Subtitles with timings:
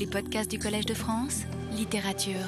[0.00, 1.42] Les podcasts du Collège de France,
[1.76, 2.40] littérature.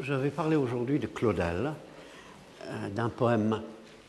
[0.00, 1.74] Je vais parler aujourd'hui de Claudel,
[2.64, 3.62] euh, d'un poème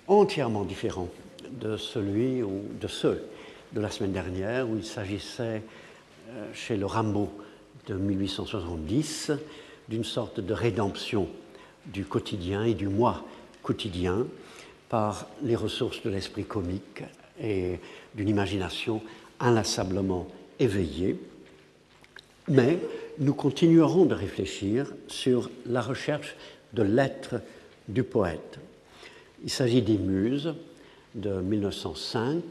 [0.08, 1.08] entièrement différent
[1.52, 3.28] de celui ou de ceux
[3.74, 5.62] de la semaine dernière où il s'agissait
[6.32, 7.30] euh, chez le Rimbaud
[7.86, 9.32] de 1870
[9.88, 11.30] d'une sorte de rédemption
[11.86, 13.24] du quotidien et du moi
[13.62, 14.26] quotidien
[14.90, 17.04] par les ressources de l'esprit comique
[17.40, 17.80] et
[18.16, 19.04] d'une imagination
[19.40, 21.20] inlassablement éveillée.
[22.52, 22.80] Mais
[23.20, 26.36] nous continuerons de réfléchir sur la recherche
[26.74, 27.36] de l'être
[27.88, 28.60] du poète.
[29.42, 30.54] Il s'agit des Muses
[31.16, 32.44] de 1905,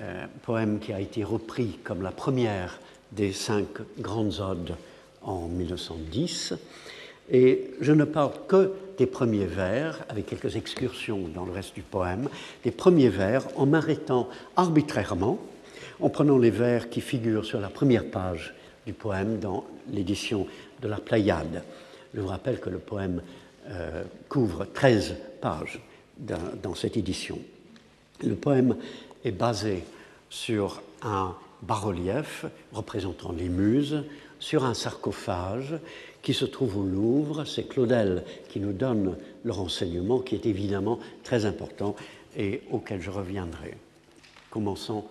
[0.00, 2.80] euh, poème qui a été repris comme la première
[3.12, 3.68] des cinq
[4.00, 4.74] grandes odes
[5.22, 6.54] en 1910.
[7.30, 11.82] Et je ne parle que des premiers vers, avec quelques excursions dans le reste du
[11.82, 12.28] poème,
[12.64, 15.38] des premiers vers en m'arrêtant arbitrairement,
[16.00, 18.52] en prenant les vers qui figurent sur la première page
[18.86, 20.46] du poème dans l'édition
[20.82, 21.62] de la Pléiade.
[22.14, 23.22] Je vous rappelle que le poème
[23.68, 25.80] euh, couvre 13 pages
[26.18, 27.38] dans cette édition.
[28.22, 28.76] Le poème
[29.24, 29.82] est basé
[30.30, 34.04] sur un bas-relief représentant les muses,
[34.38, 35.74] sur un sarcophage
[36.22, 37.44] qui se trouve au Louvre.
[37.44, 41.96] C'est Claudel qui nous donne le renseignement qui est évidemment très important
[42.36, 43.76] et auquel je reviendrai.
[44.50, 45.04] Commençons,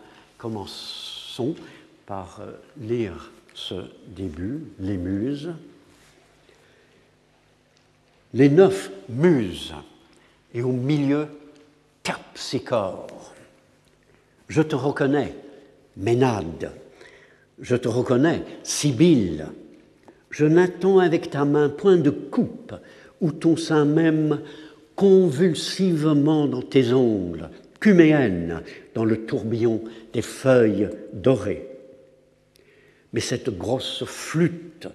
[2.06, 3.76] par euh, lire ce
[4.08, 5.52] début, les muses.
[8.34, 9.74] Les neuf muses
[10.54, 11.28] et au milieu
[12.02, 13.34] Terpsichore.
[14.48, 15.36] Je te reconnais,
[15.98, 16.72] Ménade.
[17.62, 19.48] Je te reconnais, Sibylle.
[20.32, 22.74] Je n'attends avec ta main point de coupe
[23.22, 24.42] ou ton sein même
[24.96, 28.62] convulsivement dans tes ongles, cuméenne
[28.96, 29.82] dans le tourbillon
[30.14, 31.73] des feuilles dorées.
[33.14, 34.88] Mais cette grosse flûte,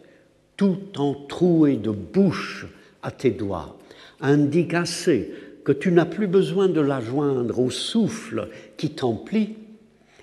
[0.57, 2.67] tout entrouée de bouche
[3.03, 3.79] à tes doigts,
[4.21, 5.33] indique assez
[5.65, 9.57] que tu n'as plus besoin de la joindre au souffle qui t'emplit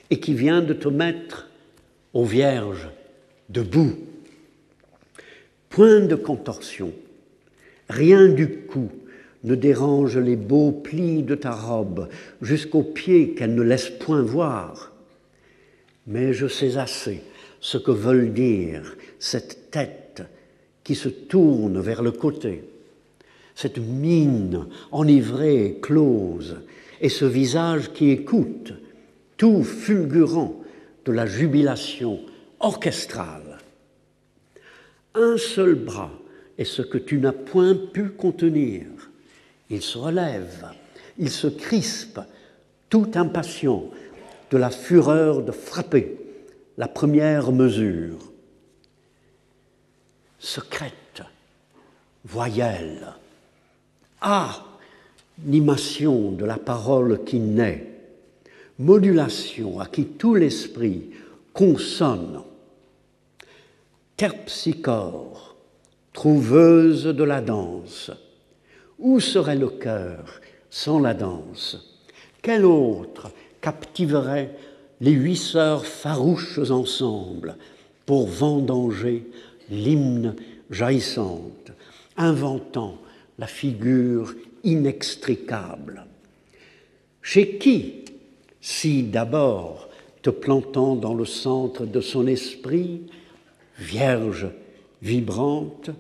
[0.09, 1.50] et qui vient de te mettre
[2.13, 2.89] aux vierges
[3.50, 3.95] debout.
[5.69, 6.94] Point de contorsion,
[7.89, 8.89] rien du cou
[9.44, 12.09] ne dérange les beaux plis de ta robe
[12.41, 14.94] jusqu'aux pieds qu'elle ne laisse point voir.
[16.07, 17.22] Mais je sais assez
[17.65, 20.21] ce que veulent dire cette tête
[20.83, 22.63] qui se tourne vers le côté,
[23.55, 26.57] cette mine enivrée, close,
[27.01, 28.73] et ce visage qui écoute,
[29.35, 30.61] tout fulgurant
[31.05, 32.19] de la jubilation
[32.59, 33.57] orchestrale.
[35.15, 36.11] Un seul bras
[36.59, 38.85] est ce que tu n'as point pu contenir.
[39.71, 40.67] Il se relève,
[41.17, 42.19] il se crispe,
[42.89, 43.89] tout impatient
[44.51, 46.25] de la fureur de frapper
[46.78, 48.19] la première mesure.
[50.40, 51.22] Secrète,
[52.25, 53.13] voyelle,
[54.22, 57.88] animation de la parole qui naît,
[58.80, 61.12] modulation à qui tout l'esprit
[61.53, 62.41] consonne,
[64.18, 65.56] terpsichore,
[66.13, 68.12] trouveuse de la danse.
[68.97, 72.00] Où serait le cœur sans la danse?
[72.42, 74.56] Quel autre captiverait
[75.01, 77.57] les huit sœurs farouches ensemble
[78.06, 79.25] pour vendanger
[79.69, 80.35] l'hymne
[80.69, 81.72] jaillissante,
[82.17, 82.97] inventant
[83.38, 84.33] la figure
[84.63, 86.06] inextricable.
[87.22, 88.06] Chez qui,
[88.61, 89.89] si d'abord,
[90.22, 93.01] te plantant dans le centre de son esprit,
[93.77, 94.47] vierge
[95.01, 95.91] vibrante,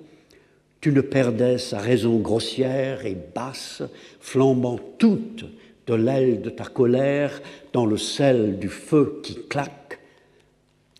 [0.81, 3.81] tu ne perdais sa raison grossière et basse,
[4.19, 5.45] flambant toute
[5.87, 7.41] de l'aile de ta colère
[7.73, 9.99] dans le sel du feu qui claque,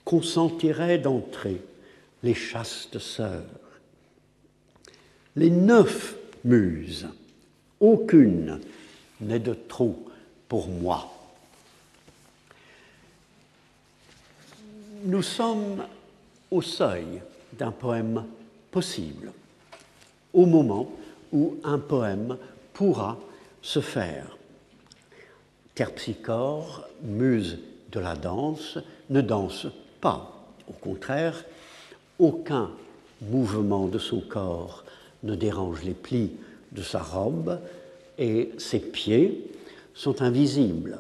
[0.04, 1.62] consentirait d'entrer
[2.24, 3.44] les chastes sœurs.
[5.36, 7.08] Les neuf muses,
[7.80, 8.60] aucune
[9.22, 10.06] n'est de trop
[10.48, 11.12] pour moi.
[15.04, 15.84] Nous sommes
[16.52, 17.22] au seuil
[17.54, 18.26] d'un poème
[18.72, 19.32] possible,
[20.34, 20.92] au moment
[21.32, 22.38] où un poème
[22.74, 23.20] pourra
[23.62, 24.35] se faire.
[25.76, 27.60] Terpsichore, muse
[27.92, 28.80] de la danse,
[29.10, 29.68] ne danse
[30.02, 30.48] pas.
[30.70, 31.44] Au contraire,
[32.18, 32.72] aucun
[33.22, 34.86] mouvement de son corps
[35.24, 36.32] ne dérange les plis
[36.72, 37.60] de sa robe
[38.18, 39.52] et ses pieds
[39.94, 41.00] sont invisibles.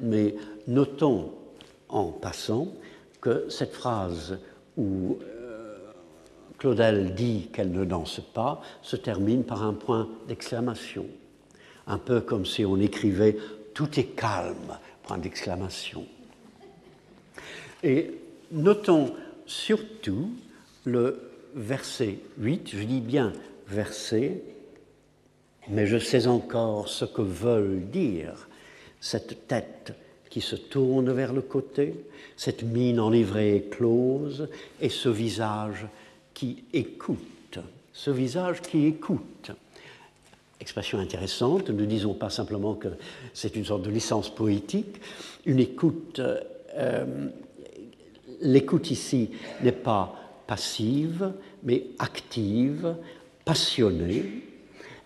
[0.00, 0.34] Mais
[0.66, 1.32] notons
[1.88, 2.68] en passant
[3.20, 4.38] que cette phrase
[4.76, 5.76] où euh,
[6.58, 11.06] Claudel dit qu'elle ne danse pas se termine par un point d'exclamation,
[11.86, 13.36] un peu comme si on écrivait
[13.76, 16.06] tout est calme, point d'exclamation.
[17.82, 18.10] Et
[18.50, 19.12] notons
[19.44, 20.30] surtout
[20.86, 21.20] le
[21.54, 23.34] verset 8, je dis bien
[23.68, 24.40] verset,
[25.68, 28.48] mais je sais encore ce que veulent dire
[28.98, 29.92] cette tête
[30.30, 31.92] qui se tourne vers le côté,
[32.34, 34.48] cette mine enivrée et close,
[34.80, 35.86] et ce visage
[36.32, 37.58] qui écoute,
[37.92, 39.50] ce visage qui écoute.
[40.60, 42.88] Expression intéressante, ne disons pas simplement que
[43.34, 44.96] c'est une sorte de licence poétique,
[45.44, 46.20] une écoute,
[46.76, 47.28] euh,
[48.40, 49.30] l'écoute ici
[49.62, 50.14] n'est pas
[50.46, 51.32] passive,
[51.62, 52.96] mais active,
[53.44, 54.24] passionnée,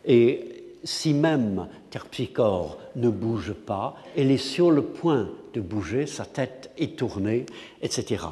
[0.06, 6.24] et si même Terpsichore ne bouge pas, elle est sur le point de bouger, sa
[6.24, 7.46] tête est tournée,
[7.82, 8.24] etc.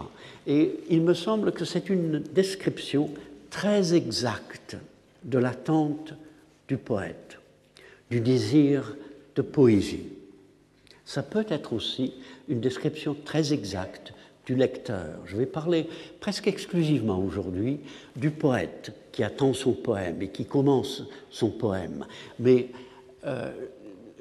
[0.47, 3.11] Et il me semble que c'est une description
[3.51, 4.77] très exacte
[5.25, 6.15] de l'attente
[6.69, 7.39] du poète,
[8.11, 8.95] du désir
[9.35, 10.07] de poésie.
[11.05, 12.15] Ça peut être aussi
[12.49, 14.13] une description très exacte
[14.45, 15.21] du lecteur.
[15.27, 15.89] Je vais parler
[16.21, 17.81] presque exclusivement aujourd'hui
[18.17, 22.07] du poète qui attend son poème et qui commence son poème.
[22.39, 22.69] Mais
[23.27, 23.51] euh,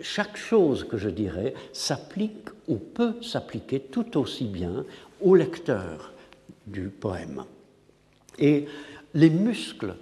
[0.02, 4.86] chaque chose que je dirais s'applique ou peut s'appliquer tout aussi bien
[5.22, 6.14] au lecteur
[6.66, 7.44] du poème.
[8.40, 8.66] Et
[9.14, 9.96] les muscles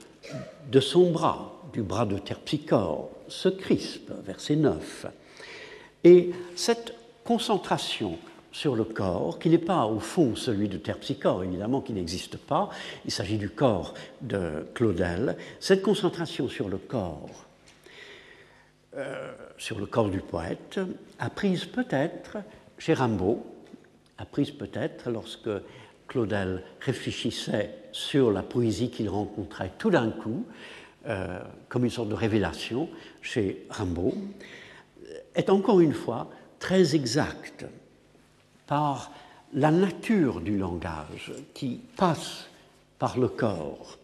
[0.72, 5.08] de son bras, du bras de Terpsichore, se crispent, verset 9.
[6.06, 6.94] Et cette
[7.26, 8.18] concentration
[8.54, 12.70] sur le corps, qui n'est pas au fond celui de Terpsichore, évidemment, qui n'existe pas,
[13.04, 17.46] il s'agit du corps de Claudel, cette concentration sur le corps
[18.96, 20.80] euh, sur le corps du poète,
[21.20, 22.38] apprise peut-être
[22.78, 23.46] chez Rimbaud,
[24.18, 25.50] apprise peut-être lorsque
[26.08, 30.46] Claudel réfléchissait sur la poésie qu'il rencontrait tout d'un coup,
[31.08, 32.90] euh, comme une sorte de révélation
[33.22, 34.14] chez Rimbaud,
[35.36, 36.30] est encore une fois
[36.60, 37.66] très exacte
[38.68, 39.12] par
[39.54, 42.46] la nature du langage qui passe
[42.98, 43.98] par le corps,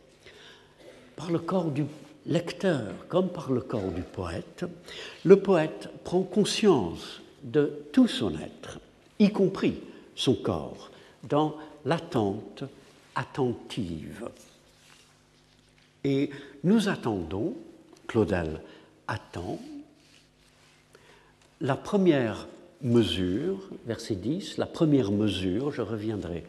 [1.15, 1.85] par le corps du
[2.25, 4.65] lecteur comme par le corps du poète,
[5.25, 8.79] le poète prend conscience de tout son être,
[9.19, 9.81] y compris
[10.15, 10.91] son corps,
[11.23, 11.55] dans
[11.85, 12.63] l'attente
[13.15, 14.29] attentive.
[16.03, 16.29] Et
[16.63, 17.55] nous attendons,
[18.07, 18.61] Claudel
[19.07, 19.59] attend,
[21.59, 22.47] la première
[22.81, 26.43] mesure, verset 10, la première mesure, je reviendrai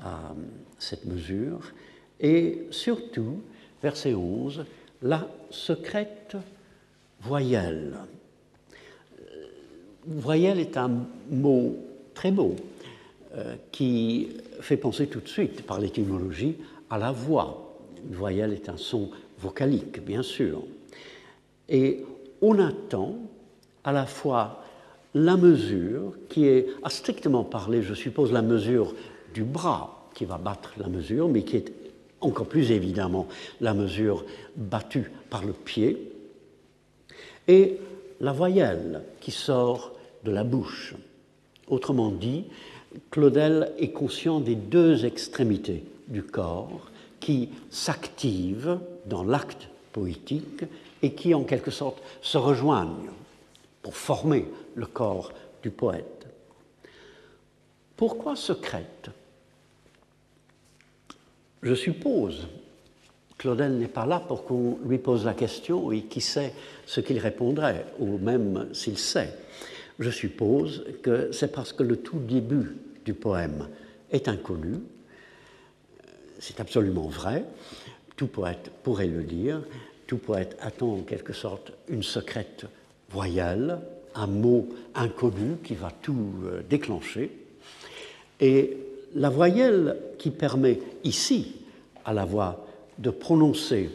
[0.00, 0.34] à
[0.78, 1.72] cette mesure,
[2.20, 3.40] et surtout,
[3.82, 4.64] verset 11,
[5.02, 6.36] la secrète
[7.20, 7.98] voyelle.
[10.06, 10.90] Voyelle est un
[11.30, 11.76] mot
[12.14, 12.56] très beau
[13.34, 14.28] euh, qui
[14.60, 16.56] fait penser tout de suite, par l'étymologie,
[16.90, 17.63] à la voix.
[18.08, 20.64] Une voyelle est un son vocalique, bien sûr.
[21.68, 22.04] Et
[22.42, 23.16] on attend
[23.84, 24.62] à la fois
[25.14, 28.94] la mesure, qui est, à strictement parler, je suppose, la mesure
[29.32, 31.72] du bras qui va battre la mesure, mais qui est
[32.20, 33.28] encore plus évidemment
[33.60, 34.24] la mesure
[34.56, 36.12] battue par le pied,
[37.46, 37.78] et
[38.20, 39.92] la voyelle qui sort
[40.24, 40.94] de la bouche.
[41.68, 42.44] Autrement dit,
[43.10, 46.90] Claudel est conscient des deux extrémités du corps
[47.24, 50.64] qui s'activent dans l'acte poétique
[51.00, 53.08] et qui en quelque sorte se rejoignent
[53.80, 55.32] pour former le corps
[55.62, 56.26] du poète.
[57.96, 59.10] Pourquoi secrète
[61.62, 62.46] je suppose,
[63.38, 66.52] Claudel n'est pas là pour qu'on lui pose la question et qui sait
[66.84, 69.32] ce qu'il répondrait, ou même s'il sait.
[69.98, 72.76] Je suppose que c'est parce que le tout début
[73.06, 73.68] du poème
[74.10, 74.74] est inconnu.
[76.46, 77.42] C'est absolument vrai.
[78.16, 79.62] Tout poète pourrait le dire.
[80.06, 82.66] Tout poète attend en quelque sorte une secrète
[83.08, 83.78] voyelle,
[84.14, 87.30] un mot inconnu qui va tout euh, déclencher.
[88.40, 88.76] Et
[89.14, 91.62] la voyelle qui permet ici
[92.04, 92.66] à la voix
[92.98, 93.88] de prononcer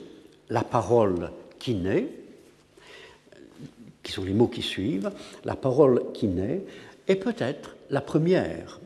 [0.49, 1.29] la parole
[1.59, 2.07] qui naît,
[4.01, 5.11] qui sont les mots qui suivent,
[5.45, 6.63] la parole qui naît,
[7.07, 8.79] est peut-être la première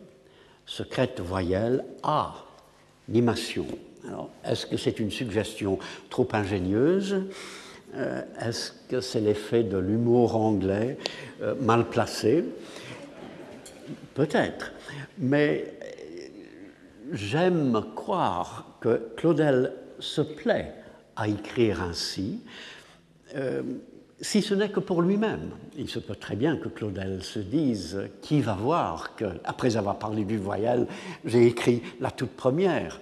[0.65, 2.42] secrète voyelle A,
[3.09, 3.65] animation.
[4.07, 5.79] Alors, est-ce que c'est une suggestion
[6.09, 7.23] trop ingénieuse?
[7.95, 10.97] Euh, Est-ce que c'est l'effet de l'humour anglais
[11.41, 12.43] euh, mal placé?
[14.13, 14.71] Peut-être.
[15.17, 15.73] Mais
[17.11, 20.73] j'aime croire que Claudel se plaît
[21.15, 22.41] à écrire ainsi,
[23.35, 23.61] euh,
[24.21, 25.51] si ce n'est que pour lui-même.
[25.77, 29.99] Il se peut très bien que Claudel se dise qui va voir que, après avoir
[29.99, 30.87] parlé du voyelle,
[31.25, 32.99] j'ai écrit la toute première.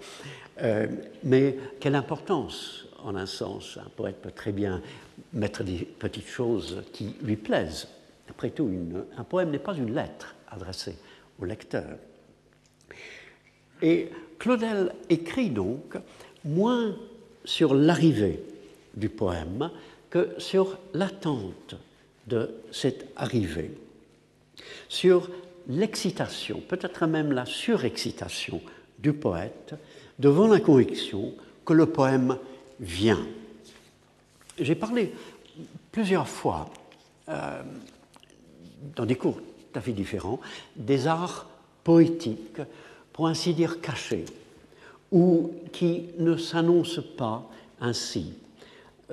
[0.62, 0.88] Euh,
[1.24, 4.82] mais quelle importance, en un sens, un poète peut très bien
[5.34, 7.88] mettre des petites choses qui lui plaisent.
[8.30, 8.70] Après tout,
[9.18, 10.96] un poème n'est pas une lettre adressée
[11.39, 11.98] au lecteur.
[13.82, 15.98] Et Claudel écrit donc
[16.46, 16.96] moins
[17.44, 18.44] sur l'arrivée
[18.96, 19.72] du poème
[20.12, 21.75] que sur l'attente
[22.27, 23.72] de cette arrivée,
[24.88, 25.30] sur
[25.68, 28.62] l'excitation, peut-être même la surexcitation
[29.00, 29.74] du poète
[30.20, 31.34] devant la conviction
[31.65, 32.38] que le poème
[32.80, 33.25] vient.
[34.60, 35.13] J'ai parlé
[35.91, 36.70] plusieurs fois,
[37.30, 37.63] euh,
[38.96, 40.39] dans des cours tout à fait différents,
[40.75, 41.50] des arts
[41.84, 42.62] poétiques,
[43.13, 44.25] pour ainsi dire cachés,
[45.12, 47.50] ou qui ne s'annoncent pas
[47.80, 48.34] ainsi.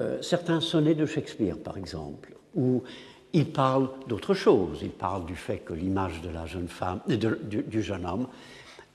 [0.01, 2.83] Euh, certains sonnets de Shakespeare, par exemple, où
[3.33, 4.79] il parle d'autre chose.
[4.83, 8.29] Il parle du fait que l'image de la jeune femme, du, jeune homme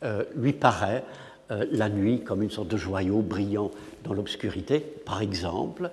[0.03, 1.03] euh, lui paraît
[1.51, 3.69] euh, la nuit comme une sorte de joyau brillant
[4.03, 5.89] dans l'obscurité, par exemple,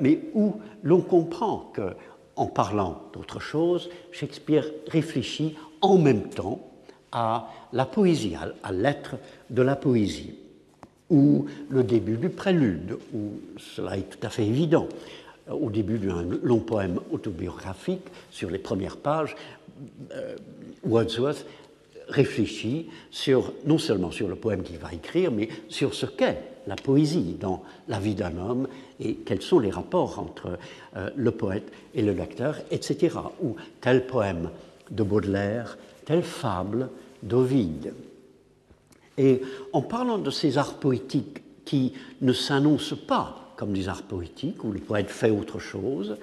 [0.00, 1.94] mais où l'on comprend que,
[2.34, 6.60] en parlant d'autre chose, Shakespeare réfléchit en même temps
[7.12, 9.16] à la poésie, à l'être
[9.50, 10.34] de la poésie,
[11.10, 14.88] ou le début du prélude, où cela est tout à fait évident.
[15.50, 19.34] Au début d'un long poème autobiographique, sur les premières pages,
[20.12, 20.36] euh,
[20.84, 21.44] Wordsworth
[22.08, 26.76] réfléchit sur, non seulement sur le poème qu'il va écrire, mais sur ce qu'est la
[26.76, 28.68] poésie dans la vie d'un homme
[29.00, 30.58] et quels sont les rapports entre
[30.96, 33.16] euh, le poète et le lecteur, etc.
[33.42, 34.50] Ou tel poème
[34.90, 36.90] de Baudelaire, telle fable
[37.22, 37.92] d'Ovide.
[39.18, 44.64] Et en parlant de ces arts poétiques qui ne s'annoncent pas comme des arts poétiques,
[44.64, 46.16] où le poète fait autre chose,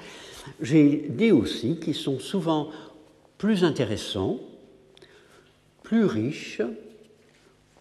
[0.59, 2.69] j'ai dit aussi qu'ils sont souvent
[3.37, 4.39] plus intéressants,
[5.83, 6.61] plus riches,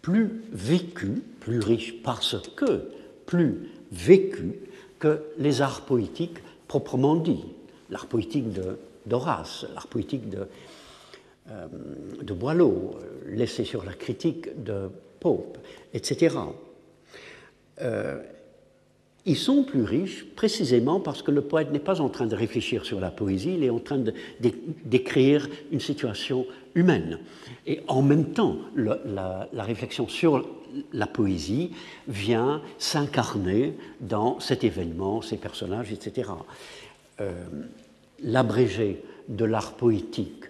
[0.03, 2.83] plus vécus, plus riches parce que
[3.25, 4.53] plus vécus
[4.99, 6.37] que les arts poétiques
[6.67, 7.45] proprement dits.
[7.89, 8.45] L'art poétique
[9.05, 10.47] d'Horace, l'art poétique de,
[11.49, 11.67] euh,
[12.21, 14.89] de Boileau, laissé sur la critique de
[15.19, 15.57] Pope,
[15.93, 16.35] etc.
[17.81, 18.21] Euh,
[19.27, 22.85] ils sont plus riches précisément parce que le poète n'est pas en train de réfléchir
[22.85, 24.01] sur la poésie, il est en train
[24.85, 27.19] d'écrire une situation humaine.
[27.65, 30.47] Et en même temps, la, réflexion sur
[30.93, 31.71] la poésie
[32.07, 36.29] vient s'incarner dans cet événement, ces personnages, etc.
[37.19, 37.31] Euh,
[38.23, 40.45] l'abrégé de l'art poétique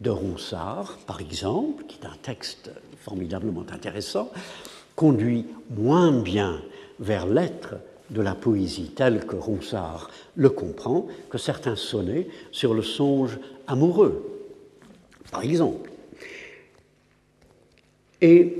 [0.00, 4.30] de Ronsard, par exemple, qui est un texte formidablement intéressant,
[4.96, 6.62] conduit moins bien
[6.98, 7.74] vers l'être
[8.10, 14.26] de la poésie tel que Ronsard le comprend que certains sonnets sur le songe amoureux,
[15.30, 15.90] par exemple.
[18.20, 18.56] Et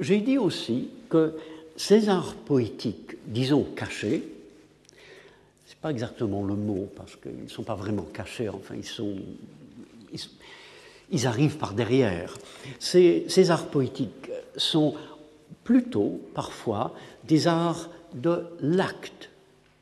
[0.00, 1.34] j'ai dit aussi que
[1.76, 4.22] ces arts poétiques, disons cachés,
[5.66, 9.16] c'est pas exactement le mot parce qu'ils ne sont pas vraiment cachés, enfin ils sont
[11.10, 12.36] ils, arrivent par derrière.
[12.78, 14.94] Ces, arts poétiques sont
[15.64, 16.94] plutôt parfois
[17.24, 19.30] des arts de l'acte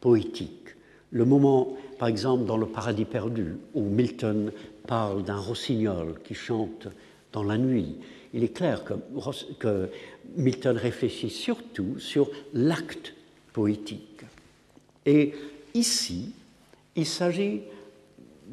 [0.00, 0.68] poétique.
[1.10, 4.50] Le moment, par exemple, dans Le Paradis perdu, où Milton
[4.86, 6.88] parle d'un rossignol qui chante
[7.32, 7.96] dans la nuit,
[8.34, 9.90] il est clair que,
[10.36, 13.14] Milton réfléchit surtout sur l'acte
[13.52, 14.22] poétique.
[15.06, 15.34] Et
[15.74, 16.32] ici,
[16.96, 17.62] il s'agit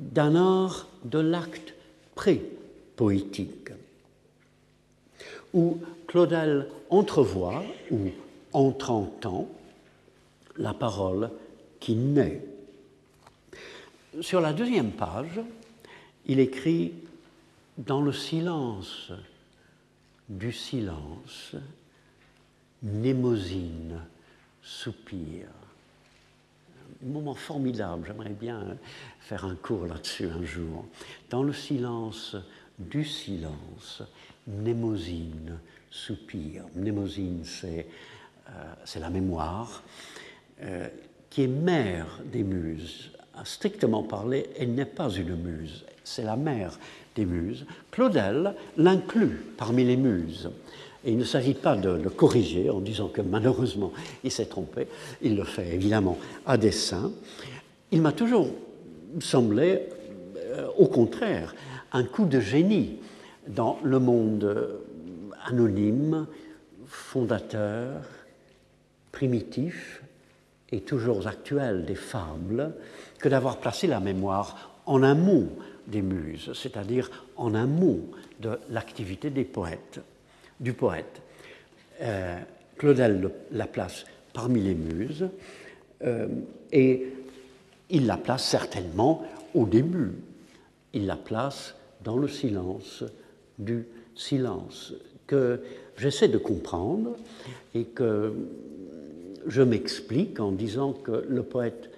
[0.01, 1.73] d'un art de l'acte
[2.15, 3.69] pré-poétique,
[5.53, 5.77] où
[6.07, 8.09] Claudel entrevoit ou
[8.51, 9.47] entre-entend
[10.57, 11.29] la parole
[11.79, 12.43] qui naît.
[14.19, 15.39] Sur la deuxième page,
[16.25, 16.93] il écrit
[17.77, 19.11] Dans le silence
[20.27, 21.55] du silence,
[22.83, 24.01] Némosine
[24.61, 25.60] soupire
[27.03, 28.05] moment formidable.
[28.07, 28.77] J'aimerais bien
[29.19, 30.85] faire un cours là-dessus un jour.
[31.29, 32.35] Dans le silence
[32.79, 34.03] du silence,
[34.47, 36.63] Mnémosine soupire.
[36.75, 37.87] Mnémosine, c'est
[38.49, 39.83] euh, la mémoire,
[40.61, 40.87] euh,
[41.29, 43.11] qui est mère des muses.
[43.43, 46.77] Strictement parler, elle n'est pas une muse, c'est la mère
[47.15, 47.65] des muses.
[47.89, 50.49] Claudel l'inclut parmi les muses.
[51.03, 53.91] Et il ne s'agit pas de le corriger en disant que malheureusement
[54.23, 54.87] il s'est trompé,
[55.21, 57.11] il le fait évidemment à dessein.
[57.91, 58.47] Il m'a toujours
[59.19, 59.89] semblé,
[60.37, 61.55] euh, au contraire,
[61.91, 62.99] un coup de génie
[63.47, 64.79] dans le monde
[65.45, 66.27] anonyme,
[66.85, 68.03] fondateur,
[69.11, 70.03] primitif
[70.71, 72.73] et toujours actuel des fables
[73.19, 75.49] que d'avoir placé la mémoire en amont
[75.87, 78.01] des muses, c'est-à-dire en amont
[78.39, 79.99] de l'activité des poètes
[80.61, 81.21] du poète.
[82.01, 82.39] Euh,
[82.77, 85.27] Claudel la place parmi les muses
[86.03, 86.27] euh,
[86.71, 87.07] et
[87.89, 90.13] il la place certainement au début.
[90.93, 93.03] Il la place dans le silence
[93.59, 94.93] du silence
[95.27, 95.61] que
[95.97, 97.15] j'essaie de comprendre
[97.75, 98.33] et que
[99.47, 101.89] je m'explique en disant que le poète,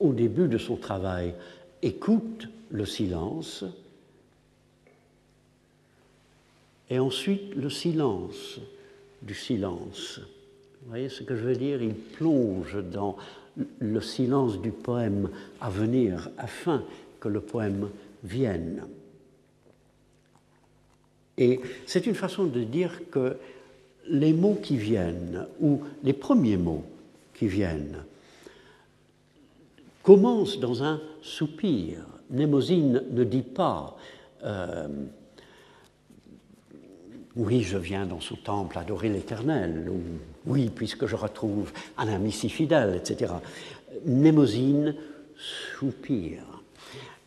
[0.00, 1.34] au début de son travail,
[1.82, 3.64] écoute le silence,
[6.94, 8.60] et ensuite le silence
[9.20, 10.20] du silence.
[10.82, 11.82] Vous voyez ce que je veux dire?
[11.82, 13.16] Il plonge dans
[13.80, 15.28] le silence du poème
[15.60, 16.84] à venir afin
[17.18, 17.88] que le poème
[18.22, 18.84] vienne.
[21.36, 23.38] Et c'est une façon de dire que
[24.08, 26.84] les mots qui viennent, ou les premiers mots
[27.34, 28.04] qui viennent,
[30.04, 32.06] commencent dans un soupir.
[32.30, 33.96] Némosine ne dit pas
[34.44, 34.86] euh,
[37.36, 40.00] Oui, je viens dans ce temple adorer l'Éternel, ou
[40.46, 43.32] Oui, puisque je retrouve un ami si fidèle, etc.
[44.04, 44.94] Némosine
[45.36, 46.44] soupire.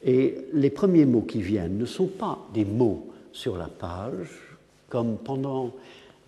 [0.03, 4.29] Et les premiers mots qui viennent ne sont pas des mots sur la page,
[4.87, 5.73] comme pendant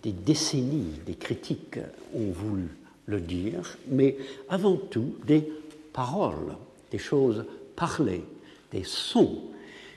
[0.03, 1.79] des décennies des critiques
[2.13, 2.67] ont voulu
[3.05, 4.17] le dire, mais
[4.49, 5.49] avant tout des
[5.93, 6.55] paroles,
[6.91, 7.45] des choses
[7.75, 8.25] parlées,
[8.71, 9.39] des sons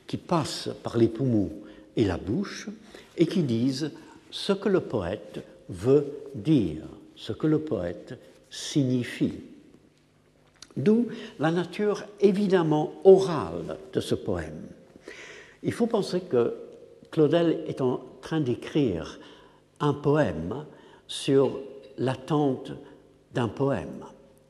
[0.07, 1.51] qui passent par les poumons
[1.97, 2.69] et la bouche
[3.17, 3.91] et qui disent
[4.31, 6.83] ce que le poète veut dire,
[7.17, 8.19] ce que le poète
[8.51, 9.41] signifie.
[10.77, 11.09] D'où
[11.39, 14.63] la nature évidemment orale de ce poème.
[15.63, 16.55] Il faut penser que
[17.11, 19.21] Claudel est en train d'écrire
[19.81, 20.65] un poème
[21.07, 21.61] sur
[21.99, 22.73] l'attente
[23.35, 24.05] d'un poème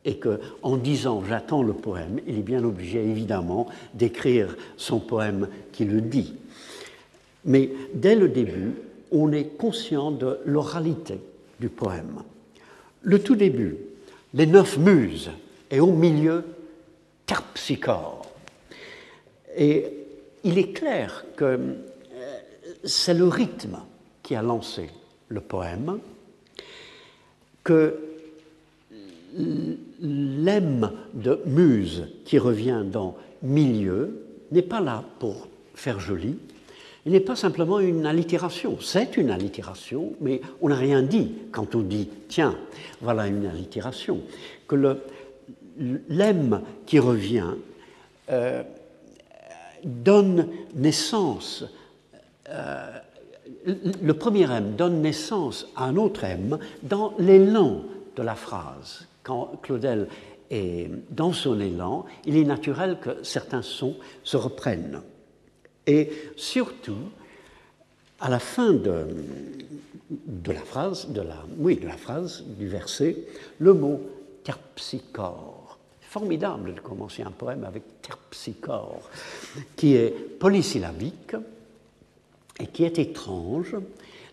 [0.04, 5.48] et que en disant j'attends le poème, il est bien obligé évidemment d'écrire son poème
[5.72, 6.34] qui le dit.
[7.44, 8.72] Mais dès le début,
[9.10, 11.18] on est conscient de l'oralité
[11.60, 12.22] du poème.
[13.02, 13.76] Le tout début,
[14.34, 15.30] les neuf muses,
[15.70, 16.44] et au milieu,
[17.26, 18.26] Terpsichore.
[19.56, 19.86] Et
[20.44, 21.74] il est clair que euh,
[22.84, 23.78] c'est le rythme
[24.22, 24.90] qui a lancé
[25.28, 25.98] le poème,
[27.64, 27.96] que
[30.00, 36.36] l'ème de muse qui revient dans milieu n'est pas là pour faire joli,
[37.04, 41.74] il n'est pas simplement une allitération, c'est une allitération, mais on n'a rien dit quand
[41.74, 42.56] on dit tiens,
[43.00, 44.20] voilà une allitération.
[44.68, 44.98] Que
[46.08, 47.54] l'ème qui revient
[48.30, 48.62] euh,
[49.84, 51.64] donne naissance
[52.48, 52.98] euh,
[53.64, 57.82] le premier M donne naissance à un autre M dans l'élan
[58.16, 59.06] de la phrase.
[59.22, 60.08] Quand Claudel
[60.50, 65.00] est dans son élan, il est naturel que certains sons se reprennent.
[65.86, 67.10] Et surtout,
[68.20, 69.06] à la fin de,
[70.46, 73.16] la phrase, de la, oui, de la phrase, du verset,
[73.58, 74.00] le mot
[74.44, 75.78] terpsichore.
[76.00, 79.10] Formidable de commencer un poème avec terpsichore,
[79.76, 81.34] qui est polysyllabique,
[82.60, 83.76] et qui est étrange,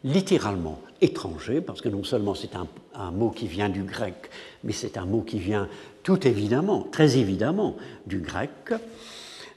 [0.04, 2.68] littéralement étranger, parce que non seulement c'est un,
[3.12, 4.30] mot qui vient du grec,
[4.64, 5.68] mais c'est un mot qui vient
[6.04, 8.52] tout évidemment, très évidemment, du grec,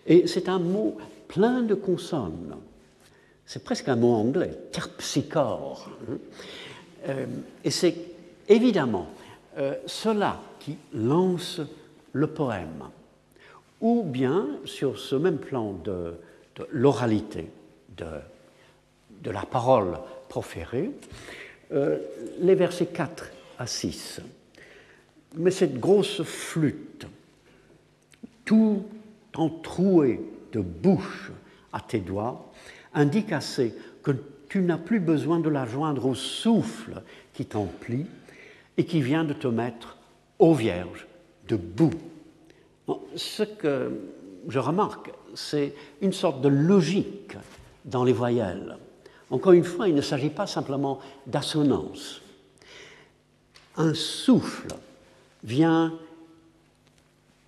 [0.07, 0.97] et c'est un mot
[1.33, 2.57] plein de consonnes.
[3.45, 5.91] C'est presque un mot anglais, terpsichore.
[7.09, 7.27] Euh,
[7.65, 7.97] et c'est
[8.49, 9.09] évidemment
[9.59, 11.61] euh, cela qui lance
[12.13, 12.85] le poème.
[13.81, 16.15] Ou bien, sur ce même plan de,
[16.71, 17.51] l'oralité,
[17.97, 18.07] de
[19.23, 20.91] de la parole proférée,
[21.73, 21.99] euh,
[22.41, 24.21] les versets 4 à 6.
[25.37, 27.07] Mais cette grosse flûte,
[28.45, 28.85] tout
[29.35, 30.21] entrouée
[30.53, 31.33] de bouche
[31.73, 32.53] à tes doigts,
[32.95, 34.13] indique assez que
[34.49, 38.07] tu n'as plus besoin de la joindre au souffle qui t'emplit
[38.77, 39.97] et qui vient de te mettre,
[40.39, 41.07] ô Vierge,
[41.49, 41.95] debout.
[43.17, 43.93] Ce que
[44.49, 47.37] je remarque, c'est une sorte de logique
[47.85, 48.77] dans les voyelles.
[49.31, 52.21] Encore une fois, il ne s'agit pas simplement d'assonance.
[53.77, 54.69] Un souffle
[55.43, 55.95] vient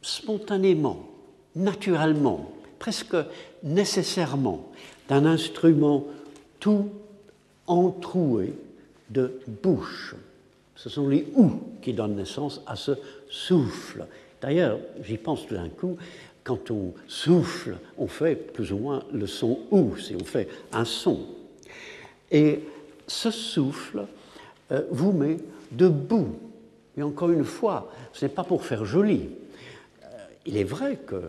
[0.01, 1.07] spontanément,
[1.55, 3.17] naturellement, presque
[3.63, 4.71] nécessairement
[5.09, 6.07] d'un instrument
[6.61, 6.91] tout
[7.67, 8.55] entroué
[9.11, 10.15] de bouche.
[10.77, 12.93] Ce sont les ou qui donnent naissance à ce
[13.29, 14.07] souffle.
[14.41, 15.97] D'ailleurs, j'y pense tout d'un coup,
[16.43, 20.85] quand on souffle, on fait plus ou moins le son ou, si on fait un
[20.85, 21.21] son.
[22.31, 22.61] Et
[23.07, 24.07] ce souffle
[24.73, 25.39] euh, vous met
[25.73, 26.37] debout.
[26.97, 29.29] Et encore une fois, ce n'est pas pour faire joli.
[30.45, 31.23] Euh, il est vrai que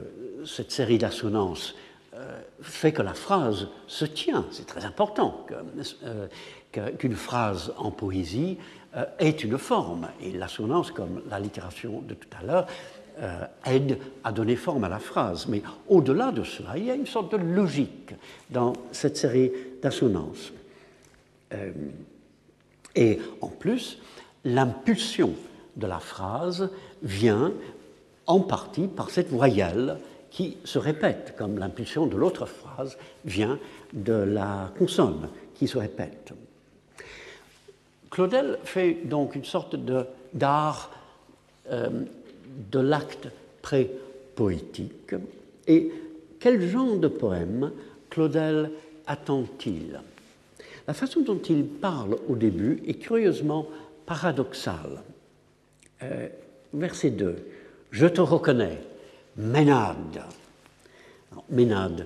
[0.46, 1.76] cette série d'assonances
[2.14, 4.46] euh, fait que la phrase se tient.
[4.52, 5.46] C'est très important
[6.72, 8.58] qu'une phrase en poésie
[9.20, 10.08] ait une forme.
[10.22, 12.68] Et l'assonance, comme l'allitération de tout à l'heure,
[13.66, 15.48] aide à donner forme à la phrase.
[15.48, 18.14] Mais au-delà de cela, il y a une sorte de logique
[18.50, 19.52] dans cette série
[19.82, 20.52] d'assonances.
[21.54, 21.72] Euh,
[22.96, 24.00] et en plus,
[24.44, 25.34] l'impulsion
[25.76, 26.70] de la phrase
[27.04, 27.52] vient
[28.28, 29.98] en partie par cette voyelle
[30.32, 33.58] qui se répète, comme l'impulsion de l'autre phrase vient
[33.94, 36.34] de la consonne qui se répète.
[38.10, 39.76] Claudel fait donc une sorte
[40.34, 40.92] d'art
[41.72, 41.90] euh,
[42.72, 43.30] de l'acte
[43.62, 45.16] pré-poétique.
[45.68, 45.92] Et
[46.40, 47.72] quel genre de poème
[48.10, 48.72] Claudel
[49.08, 50.00] attend-il?
[50.88, 53.68] La façon dont il parle au début est curieusement
[54.06, 55.02] paradoxale.
[56.04, 56.28] Euh,
[56.74, 57.36] verset 2.
[57.96, 58.78] Je te reconnais,
[59.38, 60.22] Ménade.
[61.50, 62.06] ménade.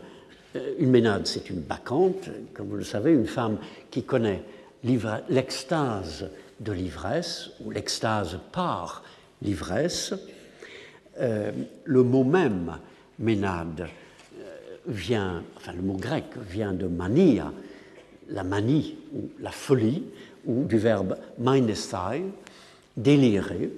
[0.56, 3.58] Euh, une ménade, c'est une bacchante, comme vous le savez, une femme
[3.90, 4.44] qui connaît
[4.84, 9.04] l'extase de l'ivresse ou l'extase par
[9.42, 10.14] l'ivresse.
[11.20, 11.52] Euh,
[11.86, 12.78] le mot même,
[13.18, 13.88] ménade,
[14.38, 14.44] euh,
[14.86, 17.52] vient, enfin le mot grec vient de mania,
[18.28, 20.04] la manie ou la folie,
[20.46, 22.26] ou du verbe mainestai,
[22.96, 23.72] délirer.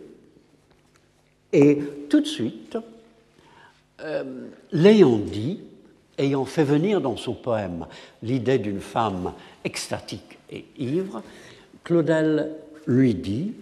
[1.54, 2.78] Et tout de suite,
[4.02, 4.24] euh,
[4.72, 5.62] l'ayant dit,
[6.18, 7.86] ayant fait venir dans son poème
[8.24, 9.34] l'idée d'une femme
[9.64, 11.22] extatique et ivre,
[11.84, 12.52] Claudel
[12.88, 13.54] lui dit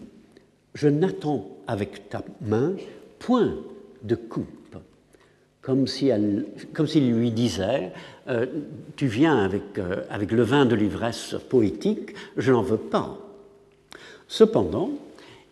[0.76, 2.74] Je n'attends avec ta main
[3.18, 3.56] point
[4.04, 4.78] de coupe,
[5.62, 7.92] comme s'il lui disait
[8.28, 8.46] euh,
[8.96, 13.18] Tu viens avec, euh, avec le vin de l'ivresse poétique, je n'en veux pas.
[14.28, 14.92] Cependant,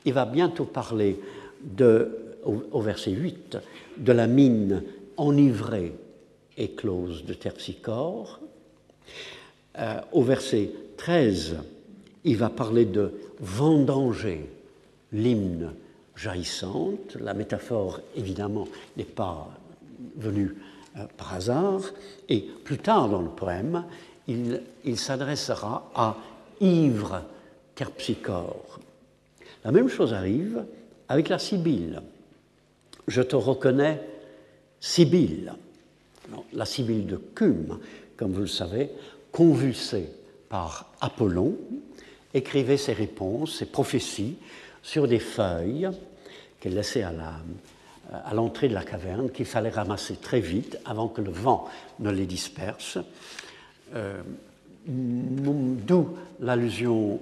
[0.06, 1.20] il va bientôt parler
[1.64, 3.58] de, au, verset 8
[3.98, 4.84] de la mine
[5.18, 5.94] enivrée
[6.58, 8.40] et close de Terpsichore.
[9.78, 11.58] Euh, au verset 13,
[12.24, 14.50] il va parler de vendanger
[15.12, 15.74] l'hymne
[16.16, 17.16] jaillissante.
[17.20, 19.50] La métaphore, évidemment, n'est pas
[20.16, 20.56] venue
[20.98, 21.82] euh, par hasard.
[22.30, 23.84] Et plus tard dans le poème,
[24.28, 26.18] il, il s'adressera à
[26.60, 27.22] ivre
[27.76, 28.80] terpsichore.
[29.64, 30.66] La même chose arrive
[31.08, 32.02] avec la Sibylle.
[33.08, 34.02] Je te reconnais,
[34.80, 35.54] Sibylle.
[36.54, 37.80] La Sibylle de Cume,
[38.18, 38.90] comme vous le savez,
[39.32, 40.10] convulsée
[40.50, 41.56] par Apollon,
[42.34, 44.36] écrivait ses réponses, ses prophéties
[44.84, 45.90] sur des feuilles
[46.60, 51.32] qu'elle laissait à l'entrée de la caverne, qu'il fallait ramasser très vite avant que le
[51.32, 52.98] vent ne les disperse.
[53.96, 54.22] Euh,
[54.86, 56.10] d'où
[56.42, 57.20] l'allusion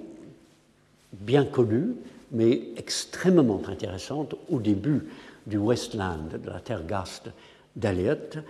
[1.12, 1.94] bien connue,
[2.32, 5.04] mais extrêmement intéressante au début
[5.46, 7.30] du Westland, de la terre gaste
[7.74, 8.40] d'Eliot,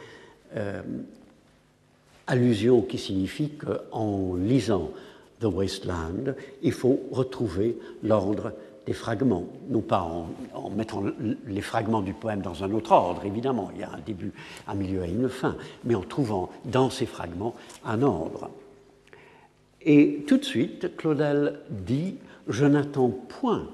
[0.57, 0.83] euh,
[2.27, 4.91] allusion qui signifie qu'en lisant
[5.41, 8.53] The Wasteland, il faut retrouver l'ordre
[8.87, 10.01] des fragments, non pas
[10.55, 11.03] en, mettant
[11.47, 14.33] les fragments du poème dans un autre ordre, évidemment, il y a un début,
[14.69, 17.55] un milieu et une fin, mais en trouvant dans ces fragments
[17.85, 18.51] un ordre.
[19.83, 22.17] Et tout de suite, Claudel dit
[22.49, 23.69] Je n'attends point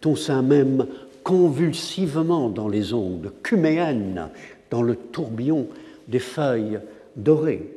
[0.00, 0.86] ton sein même
[1.26, 4.28] convulsivement dans les ondes, cuméennes,
[4.70, 5.66] dans le tourbillon
[6.06, 6.78] des feuilles
[7.16, 7.68] dorées,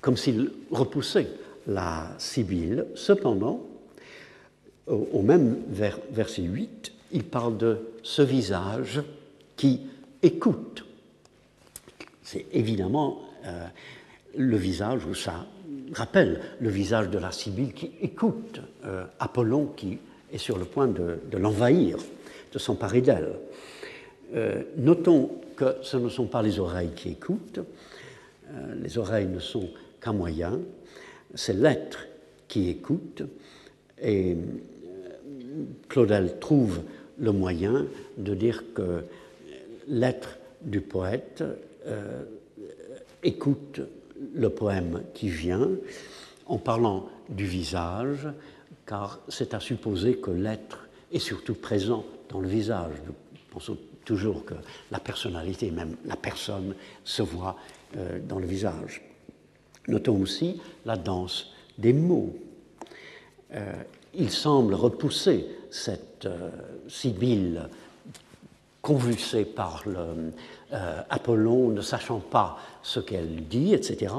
[0.00, 1.28] comme s'il repoussait
[1.68, 2.86] la Sibylle.
[2.96, 3.60] Cependant,
[4.88, 9.00] au même verset 8, il parle de ce visage
[9.56, 9.82] qui
[10.24, 10.84] écoute.
[12.24, 13.64] C'est évidemment euh,
[14.36, 15.46] le visage, où ça
[15.92, 20.00] rappelle le visage de la Sibylle qui écoute euh, Apollon qui
[20.32, 21.98] est sur le point de, l'envahir,
[22.52, 23.34] de s'emparer d'elle.
[24.34, 27.60] Euh, notons que ce ne sont pas les oreilles qui écoutent,
[28.76, 30.60] les oreilles ne sont qu'un moyen,
[31.34, 32.06] c'est l'être
[32.48, 33.22] qui écoute,
[34.02, 34.36] et
[35.88, 36.82] Claudel trouve
[37.18, 37.86] le moyen
[38.18, 39.04] de dire que
[39.88, 41.42] l'être du poète
[41.86, 42.22] euh,
[43.22, 43.80] écoute
[44.34, 45.68] le poème qui vient
[46.46, 48.28] en parlant du visage,
[48.86, 52.94] car c'est à supposer que l'être est surtout présent dans le visage.
[53.06, 53.14] Nous
[53.50, 54.54] pensons toujours que
[54.90, 57.56] la personnalité, même la personne, se voit
[57.96, 59.02] euh, dans le visage.
[59.88, 62.34] Notons aussi la danse des mots.
[63.52, 63.72] Euh,
[64.14, 66.50] il semble repousser cette euh,
[66.88, 67.68] Sibylle
[68.80, 70.32] convulsée par le,
[71.08, 74.12] Apollon, ne sachant pas ce qu'elle dit, etc.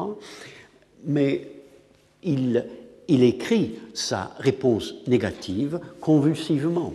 [1.03, 1.49] Mais
[2.21, 2.65] il,
[3.07, 6.93] il écrit sa réponse négative convulsivement.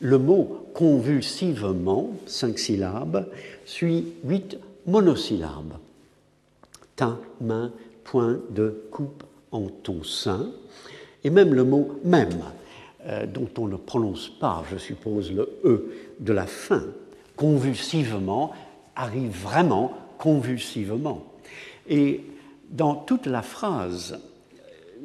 [0.00, 3.28] Le mot convulsivement, cinq syllabes,
[3.64, 5.76] suit huit monosyllabes.
[6.96, 7.72] Ta main,
[8.04, 10.50] point de coupe en ton sein
[11.22, 12.42] et même le mot même,
[13.06, 16.82] euh, dont on ne prononce pas, je suppose, le E de la fin,
[17.36, 18.52] convulsivement,
[18.96, 21.24] arrive vraiment convulsivement.
[21.88, 22.22] Et
[22.70, 24.18] dans toute la phrase,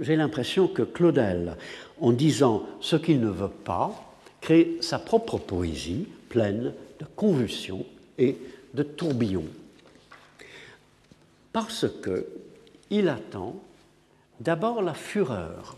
[0.01, 1.57] j'ai l'impression que Claudel,
[1.99, 3.93] en disant ce qu'il ne veut pas,
[4.41, 7.85] crée sa propre poésie pleine de convulsions
[8.17, 8.37] et
[8.73, 9.47] de tourbillons.
[11.53, 12.27] Parce que
[12.89, 13.55] il attend
[14.39, 15.75] d'abord la fureur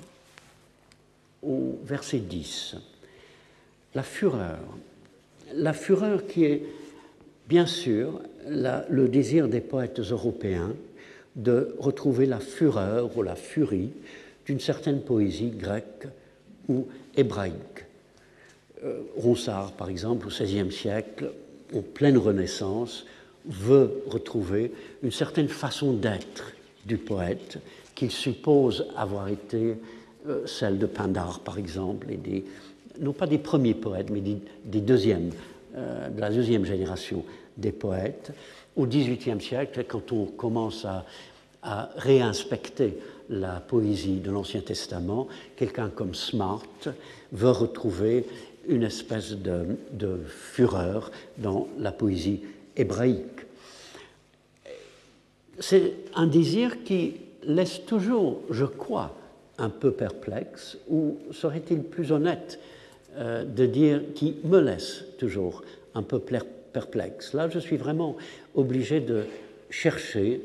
[1.43, 2.75] au verset 10.
[3.95, 4.59] La fureur.
[5.53, 6.63] La fureur qui est
[7.47, 10.73] bien sûr le désir des poètes européens
[11.37, 13.91] de retrouver la fureur ou la furie
[14.45, 16.07] d'une certaine poésie grecque
[16.67, 17.85] ou hébraïque.
[18.83, 21.31] Euh, Ronsard, par exemple, au XVIe siècle,
[21.73, 23.05] en pleine Renaissance,
[23.45, 24.73] veut retrouver
[25.03, 26.51] une certaine façon d'être
[26.85, 27.59] du poète
[27.95, 29.75] qu'il suppose avoir été
[30.27, 32.45] euh, celle de Pindare, par exemple, et des,
[32.99, 35.31] non pas des premiers poètes, mais des, deuxièmes,
[35.75, 37.23] euh, de la deuxième génération
[37.57, 38.31] des poètes.
[38.77, 41.05] Au XVIIIe siècle, quand on commence à,
[41.97, 42.97] réinspecter
[43.29, 46.63] la poésie de l'Ancien Testament, quelqu'un comme Smart
[47.33, 48.25] veut retrouver
[48.69, 52.41] une espèce de, de, fureur dans la poésie
[52.77, 53.41] hébraïque.
[55.59, 59.13] C'est un désir qui laisse toujours, je crois,
[59.57, 62.59] un peu perplexe, ou serait-il plus honnête
[63.17, 65.63] euh, de dire qui me laisse toujours
[65.95, 68.15] un peu perplexe Là, je suis vraiment
[68.57, 69.23] obligé de
[69.69, 70.41] chercher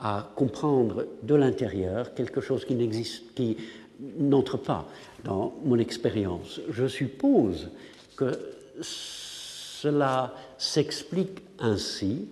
[0.00, 3.56] à comprendre de l'intérieur quelque chose qui n'existe, qui
[4.18, 4.86] n'entre pas
[5.24, 6.60] dans mon expérience.
[6.70, 7.68] Je suppose
[8.16, 8.38] que
[8.80, 12.28] cela s'explique ainsi.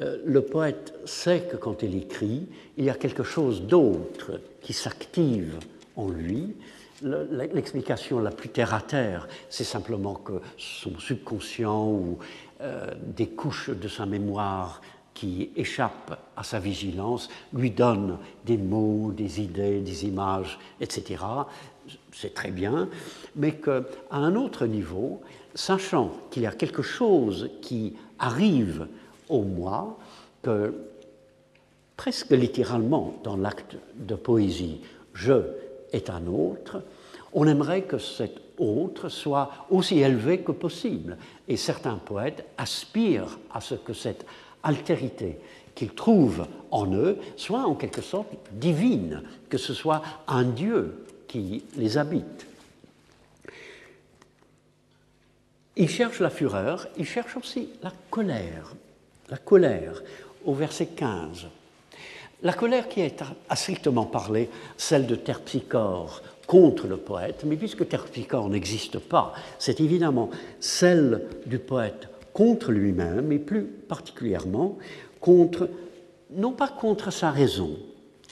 [0.00, 4.72] Euh, le poète sait que quand il écrit, il y a quelque chose d'autre qui
[4.72, 5.58] s'active
[5.96, 6.54] en lui.
[7.02, 12.18] L'explication la plus terre à terre, c'est simplement que son subconscient ou
[12.60, 14.80] euh, des couches de sa mémoire
[15.16, 21.24] qui échappent à sa vigilance lui donnent des mots, des idées, des images, etc.
[22.12, 22.88] C'est très bien,
[23.34, 25.22] mais qu'à un autre niveau,
[25.54, 28.86] sachant qu'il y a quelque chose qui arrive
[29.28, 29.98] au moi,
[30.42, 30.74] que
[31.96, 34.82] presque littéralement dans l'acte de poésie,
[35.14, 35.42] je
[35.92, 36.82] est un autre,
[37.32, 41.16] on aimerait que cet autre soit aussi élevé que possible.
[41.48, 44.26] Et certains poètes aspirent à ce que cette
[44.62, 45.38] altérité
[45.74, 51.64] qu'ils trouvent en eux soit en quelque sorte divine, que ce soit un Dieu qui
[51.76, 52.46] les habite.
[55.76, 58.72] Ils cherchent la fureur, ils cherchent aussi la colère.
[59.28, 60.02] La colère,
[60.44, 61.46] au verset 15.
[62.42, 67.88] La colère qui est à strictement parler celle de Terpsichore contre le poète, mais puisque
[67.88, 70.30] Terpsichore n'existe pas, c'est évidemment
[70.60, 74.78] celle du poète contre lui-même et plus particulièrement
[75.20, 75.68] contre,
[76.30, 77.76] non pas contre sa raison,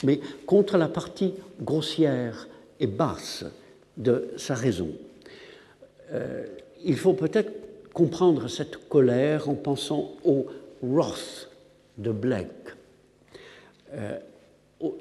[0.05, 2.49] mais contre la partie grossière
[2.81, 3.45] et basse
[3.97, 4.91] de sa raison.
[6.13, 6.45] Euh,
[6.85, 7.53] il faut peut-être
[7.93, 10.47] comprendre cette colère en pensant au
[10.83, 11.49] wrath
[11.97, 12.77] de Blake
[13.93, 14.19] euh,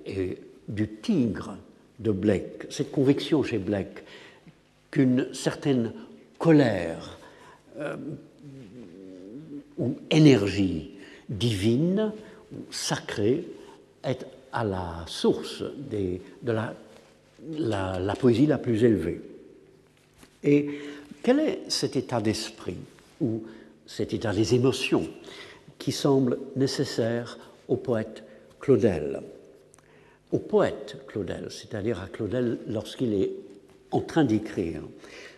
[0.06, 1.58] et du tigre
[2.04, 4.04] de Blake, cette conviction chez Blake
[4.92, 5.94] qu'une certaine
[6.38, 7.18] colère
[7.80, 7.96] euh,
[9.78, 10.92] ou énergie
[11.30, 12.12] divine
[12.52, 13.48] ou sacrée
[14.04, 16.76] est à la source de la,
[17.58, 19.22] la, la, poésie la plus élevée.
[20.44, 20.70] Et
[21.24, 22.78] quel est cet état d'esprit
[23.20, 23.44] ou
[23.88, 25.08] cet état des émotions
[25.80, 28.24] qui semble nécessaire au poète
[28.60, 29.22] Claudel?
[30.34, 33.32] Au poète Claudel, c'est-à-dire à Claudel lorsqu'il est
[33.92, 34.82] en train d'écrire.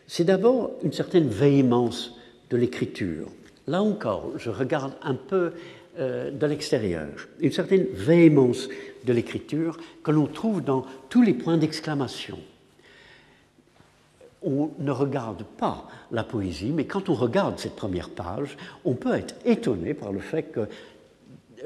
[0.08, 2.16] C'est d'abord une certaine véhémence
[2.50, 3.28] de l'écriture
[3.68, 5.54] Là encore, je regarde un peu
[5.98, 8.70] euh, de l'extérieur, une certaine véhémence
[9.06, 12.38] de l'écriture que l'on trouve dans tous les points d'exclamation.
[14.44, 19.16] On ne regarde pas la poésie, mais quand on regarde cette première page, on peut
[19.16, 20.68] être étonné par le fait que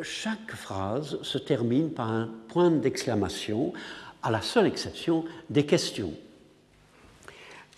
[0.03, 3.73] chaque phrase se termine par un point d'exclamation,
[4.21, 6.13] à la seule exception des questions.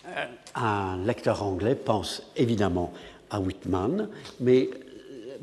[0.06, 2.92] Euh, un lecteur anglais pense évidemment
[3.30, 4.08] à Whitman,
[4.40, 4.68] mais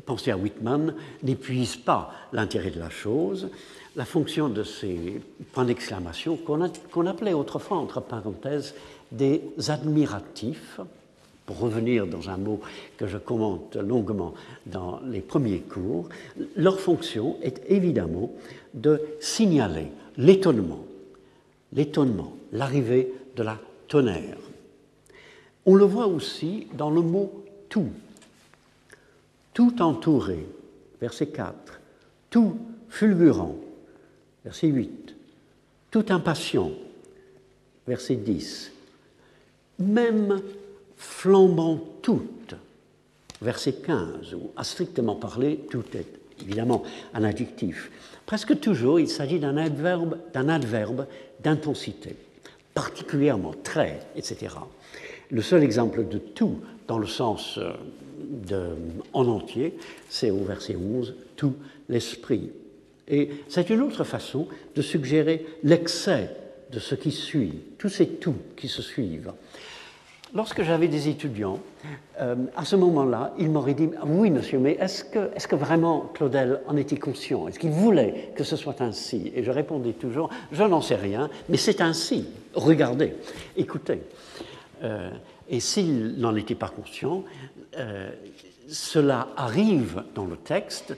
[0.06, 3.48] penser à Whitman n'épuise pas l'intérêt de la chose.
[3.96, 5.20] La fonction de ces
[5.52, 8.74] points d'exclamation, qu'on appelait autrefois, entre parenthèses,
[9.10, 10.80] des admiratifs,
[11.58, 12.60] revenir dans un mot
[12.96, 14.34] que je commente longuement
[14.66, 16.08] dans les premiers cours,
[16.56, 18.30] leur fonction est évidemment
[18.74, 20.84] de signaler l'étonnement,
[21.72, 23.58] l'étonnement, l'arrivée de la
[23.88, 24.38] tonnerre.
[25.66, 27.90] On le voit aussi dans le mot tout,
[29.52, 30.46] tout entouré,
[31.00, 31.80] verset 4,
[32.30, 32.56] tout
[32.88, 33.56] fulgurant,
[34.44, 35.14] verset 8,
[35.90, 36.72] tout impatient,
[37.86, 38.72] verset 10,
[39.80, 40.40] même
[41.00, 42.54] flambant toute,
[43.40, 46.06] verset 15, où à strictement parler, tout est
[46.42, 46.82] évidemment
[47.14, 47.90] un adjectif.
[48.26, 51.06] Presque toujours, il s'agit d'un adverbe, d'un adverbe
[51.42, 52.14] d'intensité,
[52.74, 54.56] particulièrement très, etc.
[55.30, 57.72] Le seul exemple de tout dans le sens euh,
[58.18, 58.76] de,
[59.14, 59.78] en entier,
[60.10, 61.54] c'est au verset 11, tout
[61.88, 62.50] l'esprit.
[63.08, 66.30] Et c'est une autre façon de suggérer l'excès
[66.70, 69.32] de ce qui suit, tous ces tout qui se suivent.
[70.32, 71.58] Lorsque j'avais des étudiants,
[72.20, 76.76] euh, à ce moment-là, ils m'auraient dit Oui, monsieur, mais est-ce que, vraiment Claudel en
[76.76, 77.48] était conscient?
[77.48, 81.28] Est-ce qu'il voulait que ce soit ainsi Et je répondais toujours Je n'en sais rien,
[81.48, 82.28] mais c'est ainsi.
[82.54, 83.14] Regardez,
[83.56, 84.02] écoutez.
[84.84, 85.10] Euh,
[85.48, 87.24] et s'il n'en était pas conscient,
[87.76, 88.10] euh,
[88.68, 90.94] cela arrive dans le texte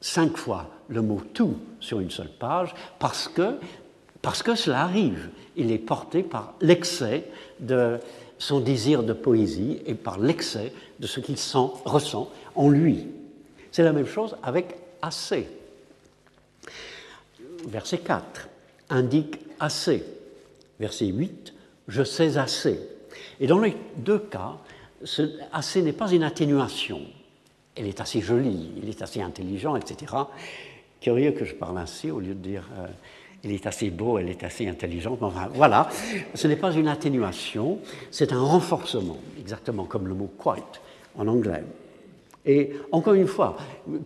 [0.00, 3.58] cinq fois le mot tout sur une seule page parce que,
[4.22, 5.30] parce que cela arrive.
[5.56, 7.24] Il est porté par l'excès
[7.60, 7.98] de
[8.38, 13.06] son désir de poésie et par l'excès de ce qu'il sent, ressent en lui.
[13.72, 15.48] C'est la même chose avec assez.
[17.66, 18.48] Verset 4
[18.90, 20.04] indique assez.
[20.78, 21.52] Verset 8,
[21.88, 22.80] je sais assez.
[23.40, 24.58] Et dans les deux cas,
[25.52, 27.02] assez n'est pas une atténuation.
[27.74, 30.12] Elle est assez jolie, il est assez intelligent, etc.
[31.00, 32.86] Curieux que je parle ainsi au lieu de dire euh,
[33.44, 35.18] il est assez beau, elle est assez intelligente.
[35.22, 35.88] Enfin, voilà,
[36.34, 37.78] ce n'est pas une atténuation,
[38.10, 40.80] c'est un renforcement, exactement comme le mot quite
[41.16, 41.64] en anglais.
[42.46, 43.56] Et encore une fois,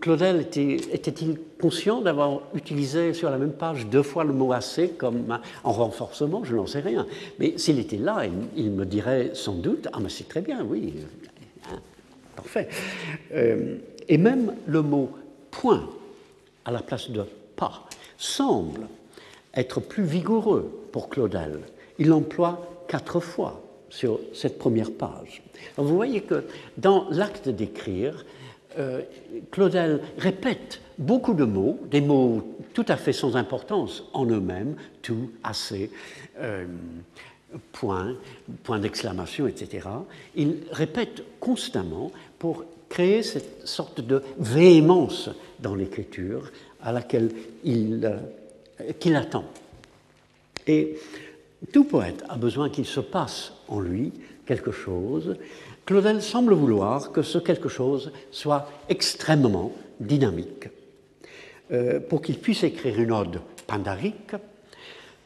[0.01, 5.38] Claudel était-il conscient d'avoir utilisé sur la même page deux fois le mot assez comme
[5.62, 6.42] en renforcement?
[6.42, 7.07] Je n'en sais rien.
[7.38, 8.25] Mais s'il était là,
[8.57, 10.95] il, me dirait sans doute Ah, mais c'est très bien, oui,
[11.71, 11.79] hein,
[12.35, 12.68] parfait.
[13.33, 13.77] Euh,
[14.09, 15.11] et même le mot
[15.53, 15.88] point
[16.64, 17.23] à la place de
[17.55, 17.85] pas
[18.18, 18.88] semble
[19.55, 21.61] être plus vigoureux pour Claudel.
[21.99, 25.43] Il l'emploie quatre fois sur cette première page.
[25.77, 26.45] vous voyez que
[26.79, 28.25] dans l'acte d'écrire,
[28.79, 29.03] euh,
[29.51, 35.31] Claudel répète beaucoup de mots, des mots tout à fait sans importance en eux-mêmes, tout,
[35.43, 35.91] assez,
[36.38, 36.65] euh,
[37.73, 38.17] point,
[38.62, 39.88] point d'exclamation, etc.
[40.35, 46.51] Il répète constamment pour créer cette sorte de véhémence dans l'écriture
[46.83, 47.31] à laquelle
[47.65, 48.11] il,
[48.88, 49.45] euh, qu'il attend.
[50.66, 50.99] Et
[51.73, 54.12] tout poète a besoin qu'il se passe en lui
[54.47, 55.37] quelque chose.
[55.85, 60.68] Claudel semble vouloir que ce quelque chose soit extrêmement dynamique.
[61.73, 64.35] Euh, pour qu'il puisse écrire une ode pindarique,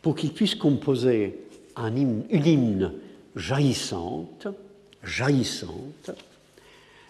[0.00, 1.40] pour qu'il puisse composer
[1.76, 2.92] une hymne
[3.34, 4.46] jaillissante,
[5.02, 6.10] jaillissante,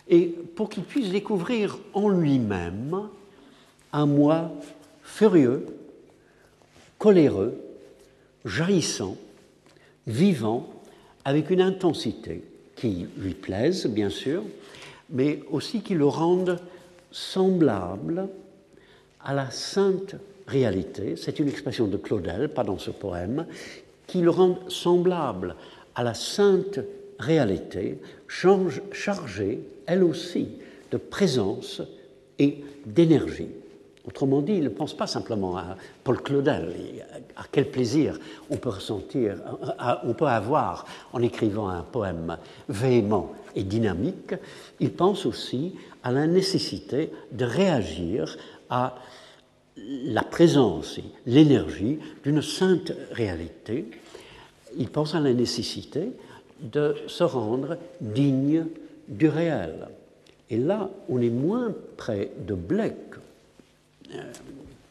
[0.09, 3.09] et pour qu'il puisse découvrir en lui-même
[3.93, 4.53] un moi
[5.03, 5.67] furieux,
[6.99, 7.55] coléreux,
[8.45, 9.17] jaillissant,
[10.07, 10.69] vivant,
[11.25, 12.45] avec une intensité
[12.77, 14.43] qui lui plaise, bien sûr,
[15.11, 16.61] mais aussi qui le rende
[17.11, 18.29] semblable
[19.25, 20.15] à la sainte
[20.47, 21.17] réalité.
[21.17, 23.47] C'est une expression de Claudel, pas dans ce poème,
[24.07, 25.57] qui le rende semblable
[25.95, 26.79] à la sainte
[27.19, 30.49] réalité, chargée, elle aussi,
[30.91, 31.83] de présence
[32.39, 33.49] et d'énergie.
[34.07, 36.73] Autrement dit, il ne pense pas simplement à Paul Claudel,
[37.37, 38.19] à quel plaisir
[38.51, 39.37] on peut ressentir,
[40.05, 42.37] on peut avoir en écrivant un poème
[42.69, 44.35] véhément et dynamique.
[44.79, 48.37] Il pense aussi à la nécessité de réagir
[48.71, 48.95] à
[49.77, 53.91] la présence et l'énergie d'une sainte réalité.
[54.79, 56.11] Il pense à la nécessité
[56.61, 58.67] de se rendre digne
[59.09, 59.89] du réel.
[60.49, 63.17] Et là, on est moins près de Blake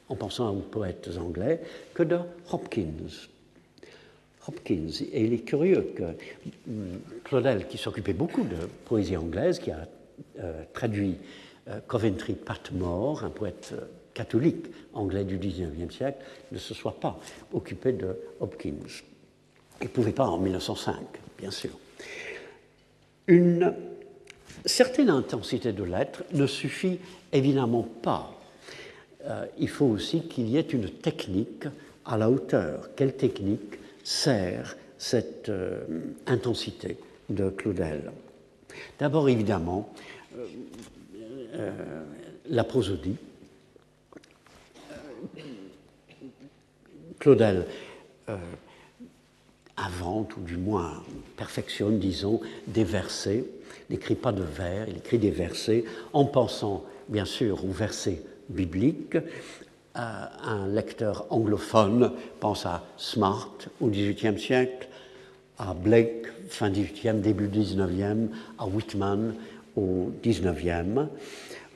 [0.09, 1.61] en pensant aux poètes anglais,
[1.93, 2.19] que de
[2.51, 3.27] Hopkins.
[4.47, 4.89] Hopkins.
[5.11, 6.03] Et il est curieux que
[6.67, 9.87] hum, Claudel, qui s'occupait beaucoup de poésie anglaise, qui a
[10.39, 11.17] euh, traduit
[11.67, 13.73] euh, Coventry Patmore, un poète
[14.13, 16.19] catholique anglais du XIXe siècle,
[16.51, 17.19] ne se soit pas
[17.53, 18.73] occupé de Hopkins.
[19.81, 20.95] Il ne pouvait pas en 1905,
[21.37, 21.71] bien sûr.
[23.27, 23.73] Une
[24.65, 26.99] certaine intensité de l'être ne suffit
[27.33, 28.31] évidemment pas
[29.27, 31.65] euh, il faut aussi qu'il y ait une technique
[32.05, 32.89] à la hauteur.
[32.95, 35.83] Quelle technique sert cette euh,
[36.27, 36.97] intensité
[37.29, 38.11] de Claudel?
[38.99, 39.91] D'abord, évidemment,
[41.55, 41.71] euh,
[42.49, 43.15] la prosodie.
[47.17, 47.65] Claudel
[49.77, 51.03] invente, ou du moins
[51.37, 53.45] perfectionne, disons, des versets.
[53.89, 59.17] N'écrit pas de vers, il écrit des versets en pensant, bien sûr, aux versets biblique
[59.95, 64.87] un lecteur anglophone pense à Smart au XVIIIe siècle,
[65.57, 69.33] à Blake, fin XVIIIe, début XIXe, à Whitman
[69.77, 71.07] au XIXe.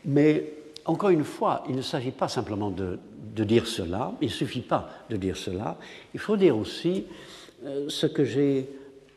[0.05, 0.53] Mais
[0.85, 2.99] encore une fois, il ne s'agit pas simplement de,
[3.45, 5.77] dire cela, il ne suffit pas de dire cela,
[6.13, 7.05] il faut dire aussi
[7.63, 8.67] euh, ce que j'ai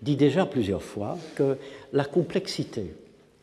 [0.00, 1.57] dit déjà plusieurs fois, que
[1.92, 2.94] la complexité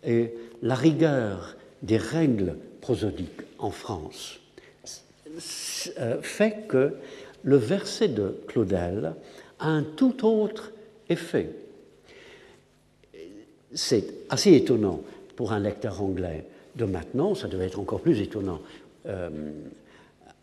[0.05, 4.39] et la rigueur des règles prosodiques en France
[5.99, 6.95] euh, fait que
[7.43, 9.13] le verset de Claudel
[9.59, 10.71] a un tout autre
[11.07, 11.49] effet.
[13.73, 15.01] C'est assez étonnant
[15.35, 16.45] pour un lecteur anglais
[16.75, 18.59] de maintenant, ça devait être encore plus étonnant
[19.05, 19.29] euh,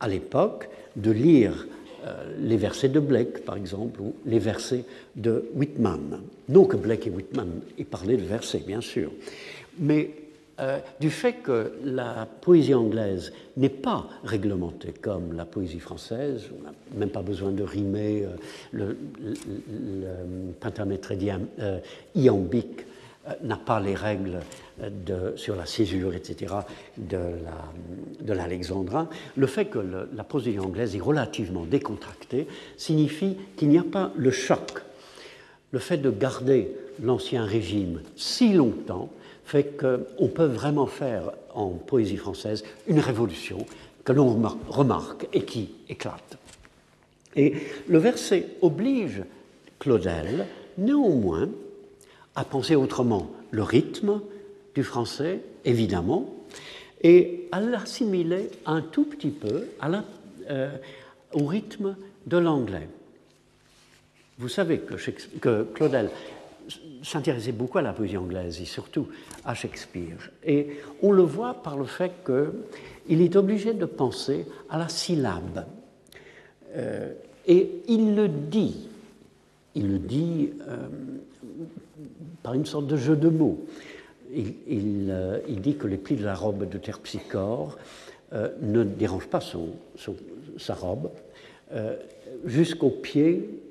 [0.01, 1.67] à l'époque, de lire
[2.07, 4.85] euh, les versets de Blake, par exemple, ou les versets
[5.17, 6.21] de Whitman.
[6.49, 9.11] Non que Blake et Whitman aient parlé de versets, bien sûr,
[10.61, 16.63] euh, du fait que la poésie anglaise n'est pas réglementée comme la poésie française, on
[16.65, 18.25] n'a même pas besoin de rimer
[18.73, 19.35] le, le,
[21.61, 21.81] le,
[22.15, 22.87] iambique
[23.43, 24.41] n'a pas les règles
[25.37, 26.55] sur la césure, etc.,
[26.97, 32.47] de l'alexandrin, le fait que la poésie anglaise est relativement décontractée
[32.77, 34.83] signifie qu'il n'y a pas le choc.
[35.73, 39.11] Le fait de garder l'ancien régime si longtemps
[39.47, 43.65] fait qu'on peut vraiment faire en poésie française une révolution
[44.05, 44.37] que l'on
[44.69, 46.37] remarque et qui éclate.
[47.37, 47.55] Et
[47.87, 49.23] le verset oblige
[49.79, 50.47] Claudel,
[50.79, 51.49] néanmoins,
[52.35, 54.21] à penser autrement le rythme,
[54.75, 56.35] du français, évidemment,
[57.03, 59.69] et à l'assimiler un tout petit peu
[60.51, 60.71] euh,
[61.33, 62.89] au rythme de l'anglais.
[64.39, 64.81] Vous savez
[65.41, 66.11] que Claudel
[67.03, 69.09] s'intéressait beaucoup à la poésie anglaise et surtout
[69.45, 70.31] à Shakespeare.
[70.45, 75.67] Et on le voit par le fait qu'il est obligé de penser à la syllabe.
[76.75, 77.13] Euh,
[77.47, 78.89] et il le dit,
[79.75, 80.89] il le dit euh,
[82.43, 83.65] par une sorte de jeu de mots
[84.35, 85.15] il,
[85.49, 87.77] il, dit que les plis de la robe de Terpsichore
[88.33, 89.41] euh, ne dérangent pas
[90.59, 91.11] sa robe,
[91.73, 91.97] euh,
[92.45, 93.63] jusqu'aux pieds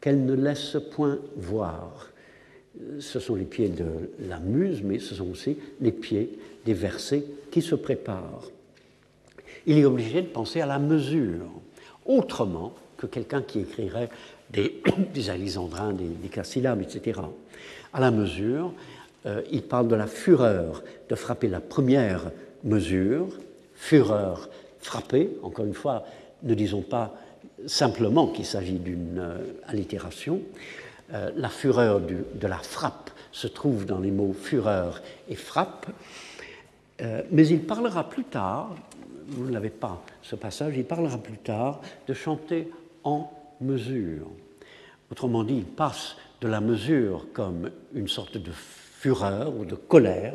[0.00, 2.08] qu'elle ne laisse point voir.
[3.00, 3.86] Ce sont les pieds de
[4.28, 8.50] la muse, mais ce sont aussi les pieds des versets qui se préparent.
[9.66, 11.46] Il est obligé de penser à la mesure,
[12.04, 14.08] autrement que quelqu'un qui écrirait
[14.50, 14.82] des,
[15.14, 17.20] des alisandrins, des, des etc.
[17.92, 18.72] À la mesure,
[19.26, 22.30] euh, il parle de la fureur de frapper la première
[22.64, 23.28] mesure,
[23.74, 24.48] fureur
[24.80, 26.04] frappée, encore une fois,
[26.42, 27.14] ne disons pas
[27.66, 30.40] simplement qu'il s'agit d'une euh, allitération.
[31.12, 35.86] Euh, la fureur de la frappe se trouve dans les mots fureur et frappe,
[37.30, 38.74] mais il parlera plus tard,
[39.28, 42.70] vous ne l'avez pas ce passage, il parlera plus tard de chanter
[43.04, 43.30] en
[43.60, 44.26] mesure.
[45.10, 50.34] Autrement dit, il passe de la mesure comme une sorte de fureur ou de colère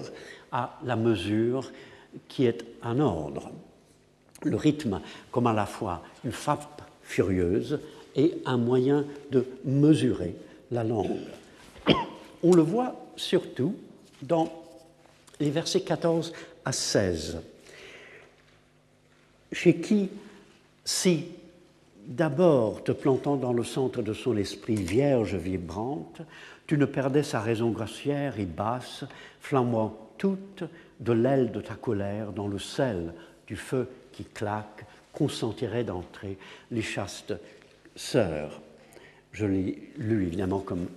[0.52, 1.72] à la mesure
[2.28, 3.52] qui est un ordre.
[4.44, 5.02] Le rythme
[5.32, 7.80] comme à la fois une frappe furieuse
[8.16, 10.36] et un moyen de mesurer
[10.72, 11.20] la langue.
[12.44, 13.76] On le voit surtout
[14.22, 14.52] dans
[15.40, 16.34] les versets 14
[16.66, 17.42] à 16,
[19.52, 20.10] chez qui,
[20.86, 21.26] si
[22.06, 26.22] d'abord te plantant dans le centre de son esprit vierge vibrante,
[26.68, 29.04] tu ne perdais sa raison gracière et basse,
[29.40, 30.64] flambant toute
[31.00, 33.14] de l'aile de ta colère dans le sel
[33.48, 36.38] du feu qui claque, consentirait d'entrer
[36.70, 37.34] les chastes
[37.96, 38.62] sœurs.
[39.32, 40.88] Je l'ai lu évidemment comme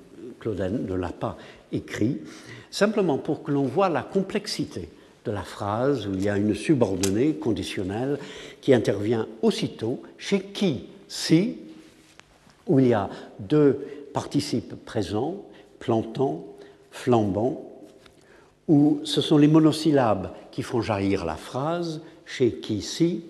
[0.40, 1.36] Claudel ne l'a pas
[1.72, 2.18] écrit,
[2.70, 4.88] simplement pour que l'on voit la complexité
[5.24, 8.18] de la phrase où il y a une subordonnée conditionnelle
[8.60, 11.58] qui intervient aussitôt, chez qui, si,
[12.66, 13.08] où il y a
[13.38, 15.44] deux participes présents,
[15.78, 16.44] plantant,
[16.90, 17.70] flambant,
[18.68, 23.24] où ce sont les monosyllabes qui font jaillir la phrase, chez qui si,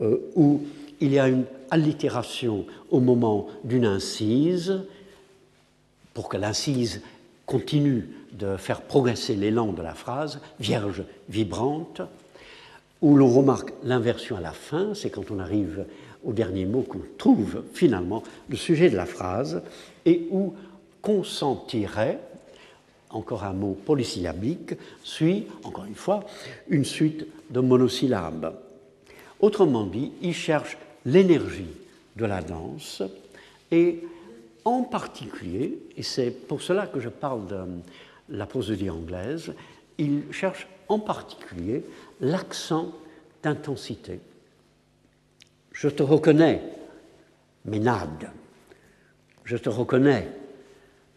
[0.00, 0.62] euh, où
[1.00, 4.80] il y a une allitération au moment d'une incise,
[6.14, 7.02] pour que l'incise
[7.46, 12.02] continue de faire progresser l'élan de la phrase, vierge vibrante,
[13.02, 15.86] où l'on remarque l'inversion à la fin, c'est quand on arrive
[16.24, 19.62] au dernier mot qu'on trouve finalement le sujet de la phrase,
[20.04, 20.54] et où
[21.02, 22.20] consentirait,
[23.08, 26.24] encore un mot polysyllabique, suit, encore une fois,
[26.68, 28.54] une suite de monosyllabes.
[29.40, 31.70] Autrement dit, il cherche l'énergie
[32.16, 33.02] de la danse
[33.70, 34.02] et
[34.64, 37.56] en particulier, et c'est pour cela que je parle de
[38.28, 39.52] la prosodie anglaise,
[39.98, 41.84] il cherche en particulier
[42.20, 42.92] l'accent
[43.42, 44.20] d'intensité.
[45.72, 46.62] Je te reconnais,
[47.64, 48.30] Ménade.
[49.44, 50.28] Je te reconnais,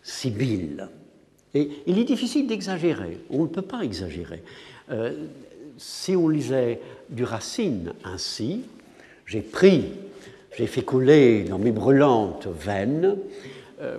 [0.02, 0.88] Sibylle.
[1.54, 3.20] Et il est difficile d'exagérer.
[3.30, 4.44] On ne peut pas exagérer.
[4.90, 5.28] Euh,
[5.78, 8.64] si on lisait du Racine ainsi,
[9.34, 9.86] j'ai pris,
[10.56, 13.18] j'ai fait couler dans mes brûlantes veines,
[13.82, 13.98] euh,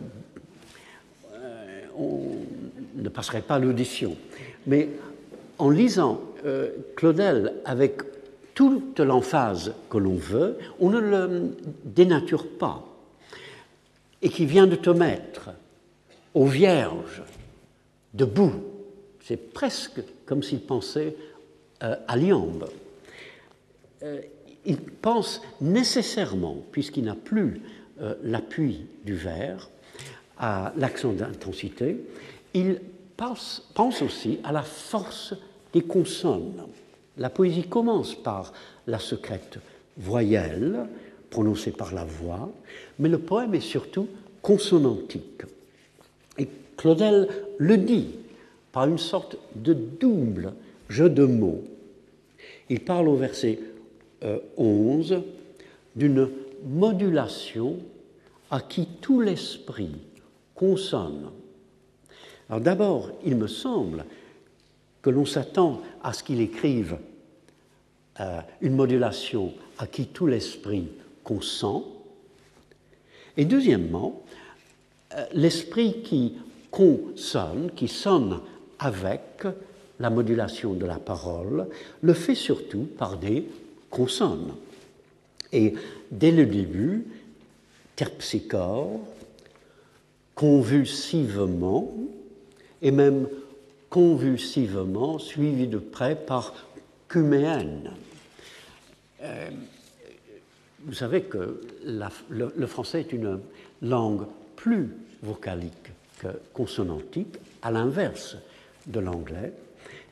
[1.35, 2.20] euh, on
[2.95, 4.16] ne passerait pas l'audition.
[4.68, 4.91] Mais
[5.59, 6.20] en lisant
[6.95, 8.03] Claudel avec
[8.55, 12.85] toute l'emphase que l'on veut, on ne le dénature pas.
[14.22, 15.51] Et qui vient de te mettre
[16.32, 17.22] aux vierges
[18.12, 18.53] debout.
[19.20, 21.16] C'est presque comme s'il pensait
[21.82, 22.68] euh, à Liambe.
[24.05, 24.20] Euh,
[24.66, 27.60] il pense nécessairement, puisqu'il n'a plus
[28.00, 29.68] euh, l'appui du vers,
[30.38, 31.96] à l'accent d'intensité,
[32.54, 32.80] il
[33.16, 35.34] pense, pense aussi à la force
[35.72, 36.62] des consonnes.
[37.18, 38.52] La poésie commence par
[38.86, 39.58] la secrète
[39.96, 40.86] voyelle,
[41.30, 42.50] prononcée par la voix,
[42.98, 44.08] mais le poème est surtout
[44.42, 45.42] consonantique.
[46.38, 48.10] Et Claudel le dit
[48.72, 50.52] par une sorte de double
[50.88, 51.62] jeu de mots.
[52.68, 53.58] Il parle au verset
[54.56, 55.20] 11 euh,
[55.96, 56.28] d'une
[56.64, 57.78] modulation
[58.50, 59.96] à qui tout l'esprit
[60.54, 61.30] consonne.
[62.48, 64.04] Alors d'abord, il me semble
[65.02, 66.98] que l'on s'attend à ce qu'il écrive
[68.20, 70.88] euh, une modulation à qui tout l'esprit
[71.22, 71.84] consent.
[73.36, 74.22] Et deuxièmement,
[75.14, 76.34] euh, l'esprit qui
[76.70, 78.40] consonne, qui sonne
[78.78, 79.46] avec
[80.00, 81.68] la modulation de la parole,
[82.02, 83.46] le fait surtout par des
[83.95, 84.53] consonnes.
[85.53, 85.74] Et
[86.11, 87.05] dès le début,
[87.95, 89.01] terpsichore,
[90.34, 91.95] convulsivement,
[92.82, 93.28] et même
[93.88, 96.55] convulsivement, suivi de près par
[97.09, 97.92] cuméenne.
[99.22, 99.51] Euh,
[100.80, 103.38] vous savez que le, français est une
[103.80, 104.26] langue
[104.57, 104.90] plus
[105.22, 108.36] vocalique que consonantique, à l'inverse
[108.86, 109.53] de l'anglais.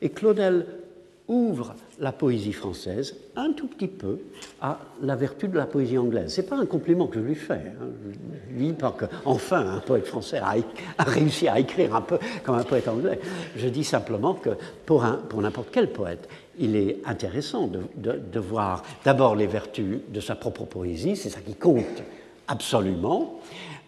[0.01, 0.67] Et Claudel
[1.27, 4.19] ouvre la poésie française un tout petit peu
[4.61, 6.35] à la vertu de la poésie anglaise.
[6.35, 7.55] Ce n'est pas un compliment que je lui fais.
[7.55, 7.87] Hein.
[8.51, 10.57] Je dis pas que, enfin, un poète français a,
[11.05, 13.21] réussi à écrire un peu comme un poète anglais.
[13.57, 14.51] Je dis simplement que
[14.85, 16.29] pour, pour n'importe quel poète,
[16.59, 21.41] il est intéressant de, de voir d'abord les vertus de sa propre poésie, c'est ça
[21.41, 22.03] qui compte
[22.49, 23.41] absolument,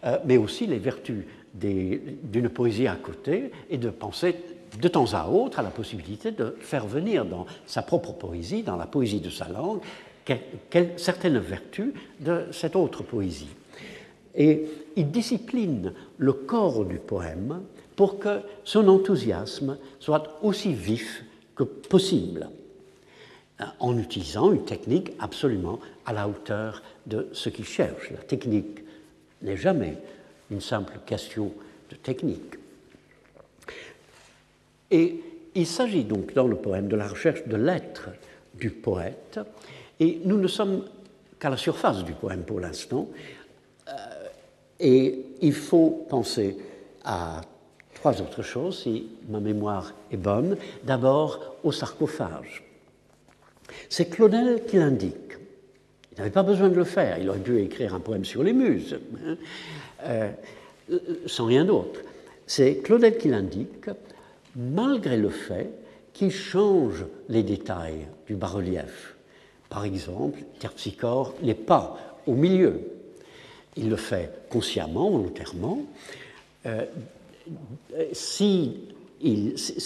[0.04, 4.34] euh, mais aussi les vertus d'une poésie à côté et de penser
[4.80, 8.76] de temps à autre à la possibilité de faire venir dans sa propre poésie, dans
[8.76, 9.80] la poésie de sa langue,
[10.96, 13.48] certaines vertus de cette autre poésie.
[14.34, 14.64] Et
[14.96, 17.62] il discipline le corps du poème
[17.94, 22.48] pour que son enthousiasme soit aussi vif que possible,
[23.78, 28.10] en utilisant une technique absolument à la hauteur de ce qu'il cherche.
[28.10, 28.80] La technique
[29.42, 29.96] n'est jamais
[30.50, 31.52] une simple question
[31.90, 32.54] de technique.
[34.94, 35.20] Et
[35.56, 38.10] il s'agit donc dans le poème de la recherche de l'être
[38.54, 39.40] du poète,
[39.98, 40.84] et nous ne sommes
[41.40, 43.08] qu'à la surface du poème pour l'instant,
[43.88, 43.92] euh,
[44.78, 46.56] et il faut penser
[47.04, 47.40] à
[47.94, 50.56] trois autres choses, si ma mémoire est bonne.
[50.84, 52.62] D'abord, au sarcophage.
[53.88, 55.38] C'est Claudel qui l'indique.
[56.12, 58.52] Il n'avait pas besoin de le faire, il aurait pu écrire un poème sur les
[58.52, 59.36] muses, hein,
[60.04, 60.30] euh,
[61.26, 61.98] sans rien d'autre.
[62.46, 63.90] C'est Claudel qui l'indique
[64.56, 65.70] malgré le fait
[66.12, 69.16] qu'il change les détails du bas-relief.
[69.68, 71.96] Par exemple, Terpsichore n'est pas
[72.26, 72.80] au milieu.
[73.76, 75.80] Il le fait consciemment, volontairement.
[76.66, 76.84] Euh,
[78.12, 78.78] si,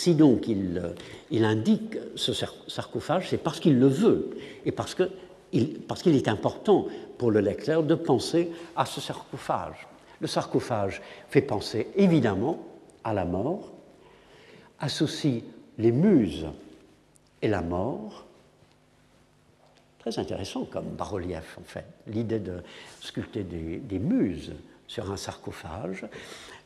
[0.09, 2.33] donc il, indique ce
[2.69, 4.31] sarcophage, c'est parce qu'il le veut
[4.67, 9.89] et parce qu'il est important pour le lecteur de penser à ce sarcophage.
[10.21, 12.59] Le sarcophage fait penser évidemment
[13.05, 13.73] à la mort,
[14.81, 15.43] associe
[15.79, 16.47] les muses
[17.43, 18.25] et la mort.
[19.99, 22.63] Très intéressant comme bas-relief, en fait, l'idée de
[23.01, 24.55] sculpter des, muses
[24.87, 26.07] sur un sarcophage,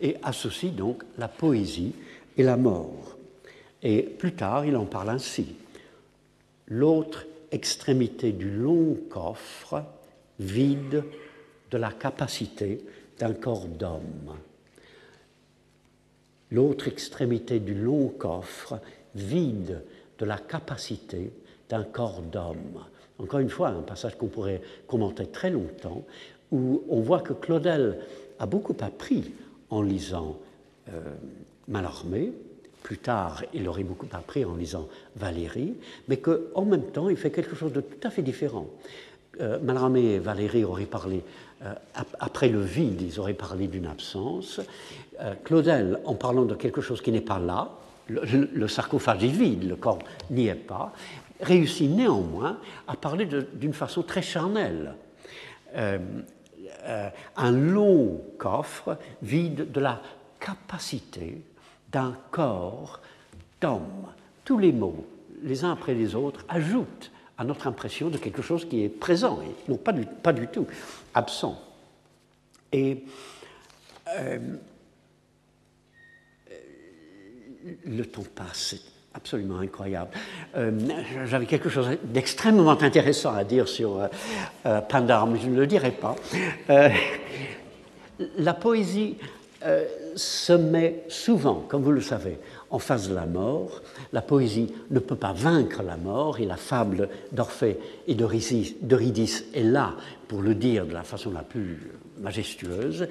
[0.00, 1.94] et associe donc la poésie
[2.36, 3.16] et la mort.
[3.82, 5.56] Et plus tard, il en parle ainsi.
[6.68, 9.84] L'autre extrémité du long coffre
[10.38, 11.04] vide
[11.70, 12.80] de la capacité
[13.18, 14.36] d'un corps d'homme
[16.53, 18.78] l'autre extrémité du long coffre,
[19.14, 19.82] vide
[20.18, 21.32] de la capacité
[21.68, 22.84] d'un corps d'homme.
[23.18, 26.05] Encore une fois, un passage qu'on pourrait commenter très longtemps,
[26.50, 27.98] où on voit que Claudel
[28.38, 29.32] a beaucoup appris
[29.70, 30.38] en lisant
[30.92, 31.00] euh,
[31.68, 32.32] Mallarmé,
[32.82, 35.74] plus tard il aurait beaucoup appris en lisant Valérie,
[36.09, 38.66] mais qu'en même temps il fait quelque chose de tout à fait différent.
[39.40, 41.22] euh, Malramé et Valérie auraient parlé,
[41.64, 41.72] euh,
[42.18, 44.61] après le vide, ils auraient parlé d'une absence.
[45.22, 47.70] Euh, Claudel, en parlant de quelque chose qui n'est pas là,
[48.08, 50.00] le, sarcophage est vide, le corps
[50.30, 50.92] n'y est pas,
[51.40, 54.94] réussit néanmoins à parler d'une façon très charnelle.
[55.74, 60.02] un long coffre vide de la
[60.40, 61.40] capacité
[61.92, 63.00] d'un corps
[63.60, 64.08] d'homme.
[64.44, 65.06] Tous les mots,
[65.42, 69.40] les uns après les autres, ajoutent à notre impression de quelque chose qui est présent,
[69.42, 69.92] et non pas
[70.32, 70.66] du, tout
[71.14, 71.60] absent.
[72.72, 73.04] Et
[74.08, 74.38] euh,
[77.84, 78.80] le temps passe, c'est
[79.14, 80.10] absolument incroyable.
[80.56, 80.72] Euh,
[81.26, 84.08] j'avais quelque chose d'extrêmement intéressant à dire sur euh,
[84.66, 86.16] euh Pindar, mais je ne le dirai pas.
[88.38, 89.16] la poésie
[90.16, 92.38] se met souvent, comme vous le savez,
[92.72, 93.80] en face de la mort.
[94.12, 99.62] La poésie ne peut pas vaincre la mort et la fable d'Orphée et d'Eurydice est
[99.62, 99.94] là
[100.26, 103.06] pour le dire de la façon la plus majestueuse.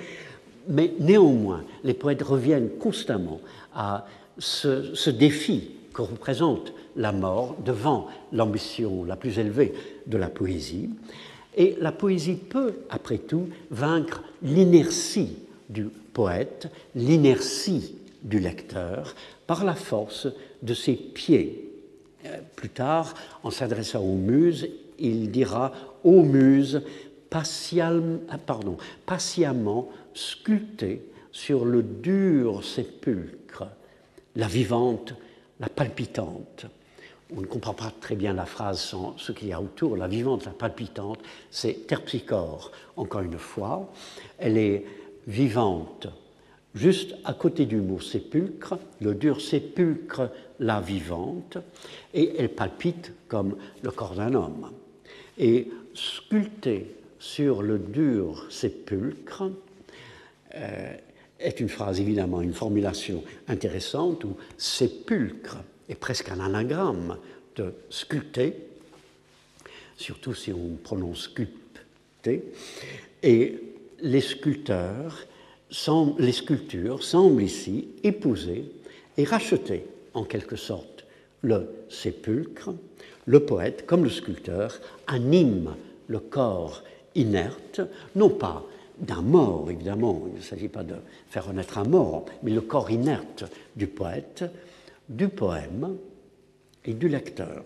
[0.67, 3.39] Mais néanmoins, les poètes reviennent constamment
[3.73, 4.05] à
[4.41, 9.73] ce, défi que représente la mort devant l'ambition la plus élevée
[10.07, 10.89] de la poésie.
[11.55, 15.37] Et la poésie peut, après tout, vaincre l'inertie
[15.69, 19.15] du poète, l'inertie du lecteur,
[19.47, 20.27] par la force
[20.61, 21.69] de ses pieds.
[22.25, 23.13] Euh, plus tard,
[23.43, 24.67] en s'adressant aux muses,
[24.99, 25.71] il dira
[26.03, 26.81] Ô muses,
[27.33, 33.37] ah, pardon, patiemment sculptées sur le dur sépulcre,
[34.35, 35.13] la vivante,
[35.59, 36.65] la palpitante.
[37.35, 39.95] On ne comprend pas très bien la phrase sans ce qu'il y a autour.
[39.95, 41.19] La vivante, la palpitante,
[41.49, 42.71] c'est terpsichore.
[42.97, 43.89] Encore une fois,
[44.37, 44.85] elle est
[45.27, 46.07] vivante,
[46.75, 50.29] juste à côté du mot sépulcre, le dur sépulcre,
[50.59, 51.57] la vivante,
[52.13, 54.71] et elle palpite comme le corps d'un homme.
[55.37, 59.51] Et sculpté sur le dur sépulcre
[60.55, 60.93] euh,
[61.41, 65.57] est une phrase évidemment, une formulation intéressante où sépulcre
[65.89, 67.17] est presque un anagramme
[67.55, 68.53] de sculpter,
[69.97, 72.43] surtout si on prononce sculpter,
[73.23, 73.59] et
[74.01, 75.25] les sculpteurs
[76.19, 78.65] les sculptures semblent ici épouser
[79.17, 81.05] et racheter en quelque sorte
[81.41, 82.71] le sépulcre.
[83.25, 85.75] Le poète, comme le sculpteur, anime
[86.07, 86.83] le corps
[87.15, 87.81] inerte,
[88.15, 88.65] non pas
[89.01, 90.95] d'un mort, évidemment, il ne s'agit pas de
[91.29, 93.43] faire renaître un mort, mais le corps inerte
[93.75, 94.45] du poète,
[95.09, 95.97] du poème
[96.85, 97.63] et du lecteur.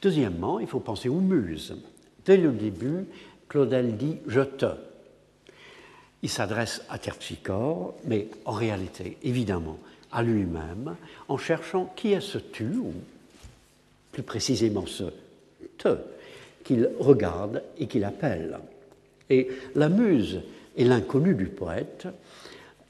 [0.00, 1.76] Deuxièmement, il faut penser aux muses.
[2.24, 3.06] Dès le début,
[3.48, 4.66] Claudel dit Je te
[6.24, 9.78] il s'adresse à Terpsichore, mais en réalité, évidemment,
[10.10, 10.96] à lui-même,
[11.28, 12.94] en cherchant qui est ce tu, ou
[14.10, 15.04] plus précisément ce
[15.76, 15.98] te,
[16.64, 18.58] qu'il regarde et qu'il appelle.
[19.30, 20.40] Et la muse
[20.76, 22.06] est l'inconnu du poète,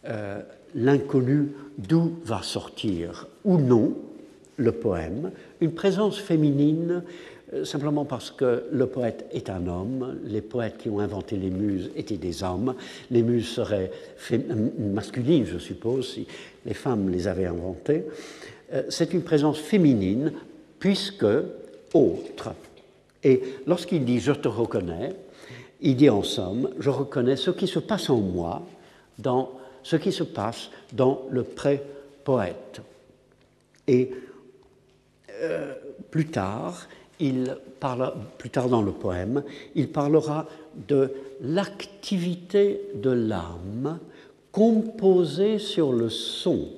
[0.06, 0.40] euh,
[0.74, 3.96] l'inconnu d'où va sortir ou non
[4.56, 5.30] le poème,
[5.60, 7.02] une présence féminine
[7.52, 11.50] euh, simplement parce que le poète est un homme, les poètes qui ont inventé les
[11.50, 12.74] muses étaient des hommes,
[13.10, 13.90] les muses seraient
[14.78, 16.26] masculines, je suppose, si
[16.64, 18.04] les femmes les avaient inventées.
[18.72, 20.32] Euh, c'est une présence féminine
[20.78, 21.26] puisque
[21.92, 22.54] autre.
[23.22, 25.12] Et lorsqu'il dit je te reconnais,
[25.84, 28.62] il dit en somme, je reconnais ce qui se passe en moi,
[29.18, 32.80] dans ce qui se passe dans le pré-poète.
[33.86, 34.10] Et
[35.42, 35.74] euh,
[36.10, 36.86] plus tard,
[37.20, 40.46] il parle, plus tard dans le poème, il parlera
[40.88, 41.12] de
[41.42, 43.98] l'activité de l'âme
[44.52, 46.68] composée sur le son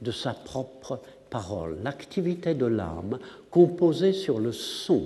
[0.00, 1.76] de sa propre parole.
[1.82, 3.18] L'activité de l'âme
[3.50, 5.02] composée sur le son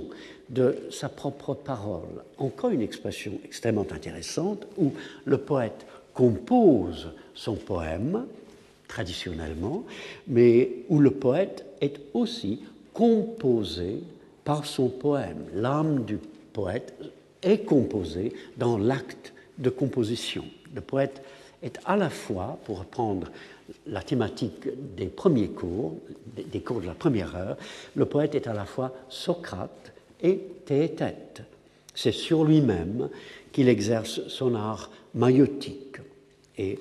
[0.49, 2.25] de sa propre parole.
[2.39, 4.93] Encore une expression extrêmement intéressante où
[5.25, 8.27] le poète compose son poème,
[8.89, 9.85] traditionnellement,
[10.27, 14.03] mais où le poète est aussi composé
[14.45, 15.45] par son poème.
[15.55, 16.19] L'âme du
[16.53, 16.95] poète
[17.43, 20.45] est composée dans l'acte de composition.
[20.75, 21.23] Le poète
[21.63, 23.31] est à la fois, pour reprendre
[23.87, 25.97] la thématique des premiers cours,
[26.37, 27.57] des cours de la première heure,
[27.95, 29.93] le poète est à la fois Socrate
[30.23, 31.43] et Théétète.
[31.95, 33.09] C'est sur lui-même
[33.53, 35.97] qu'il exerce son art maïotique.
[36.57, 36.79] Et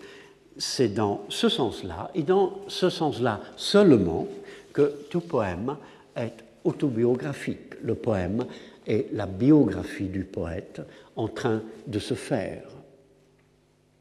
[0.58, 4.28] c'est dans ce sens-là, et dans ce sens-là seulement,
[4.74, 5.76] que tout poème
[6.16, 7.82] est autobiographique.
[7.82, 8.46] Le poème
[8.86, 10.82] est la biographie du poète
[11.16, 12.64] en train de se faire.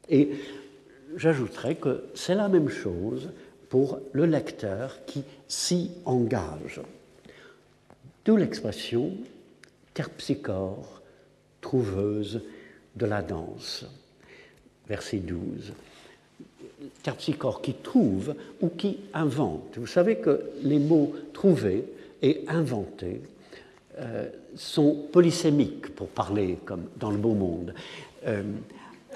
[0.07, 0.29] Et
[1.15, 3.31] j'ajouterais que c'est la même chose
[3.69, 6.81] pour le lecteur qui s'y engage.
[8.27, 9.13] D'où l'expression
[9.93, 11.01] terpsichore
[11.61, 12.41] trouveuse
[12.97, 13.85] de la danse.
[14.89, 15.71] Verset 12.
[17.03, 19.77] Terpsichore qui trouve ou qui invente.
[19.77, 21.85] Vous savez que les mots trouver
[22.21, 23.21] et inventer
[23.97, 27.73] euh, sont polysémiques, pour parler comme dans le beau monde.
[28.25, 28.43] Euh,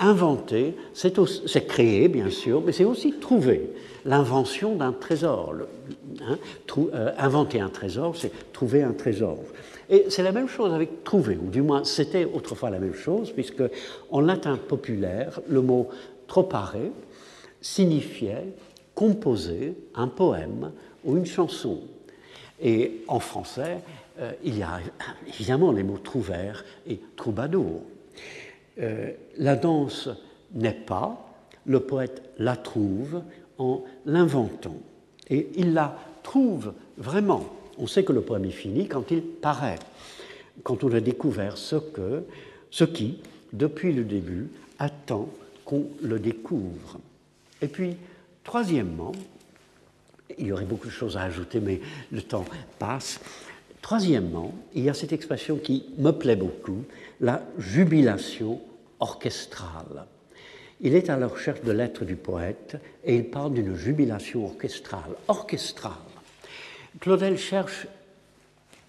[0.02, 3.70] inventer, c'est créer, bien sûr, mais c'est aussi trouver
[4.04, 5.54] l'invention d'un trésor.
[6.22, 6.38] Hein,
[6.78, 9.38] euh, inventer un trésor, c'est trouver un trésor.
[9.90, 13.32] Et c'est la même chose avec trouver, ou du moins c'était autrefois la même chose,
[13.32, 13.64] puisque
[14.10, 15.90] en latin populaire, le mot
[16.28, 16.78] tropare
[17.62, 18.48] signifiait
[18.96, 20.72] composer un poème
[21.06, 21.82] ou une chanson.
[22.60, 23.82] Et en français,
[24.20, 24.80] euh, il y a
[25.28, 27.82] évidemment les mots trouvère et troubadour.
[28.80, 30.10] Euh, la danse
[30.54, 31.28] n'est pas,
[31.66, 33.22] le poète la trouve
[33.58, 34.78] en l'inventant.
[35.30, 37.46] Et il la trouve vraiment.
[37.78, 39.80] On sait que le poème est fini quand il paraît,
[40.64, 42.24] quand on a découvert ce, que,
[42.70, 43.20] ce qui,
[43.54, 44.50] depuis le début,
[44.80, 45.30] attend
[45.66, 47.00] qu'on le découvre.
[47.62, 47.96] Et puis,
[48.44, 49.12] troisièmement,
[50.38, 52.46] il y aurait beaucoup de choses à ajouter, mais le temps
[52.80, 53.20] passe.
[53.82, 56.84] Troisièmement, il y a cette expression qui me plaît beaucoup,
[57.22, 58.60] la jubilation
[59.00, 60.06] orchestrale.
[60.82, 65.16] Il est à la recherche de l'être du poète et il parle d'une jubilation orchestrale.
[65.28, 65.94] Orchestrale.
[67.00, 67.88] Claudel cherche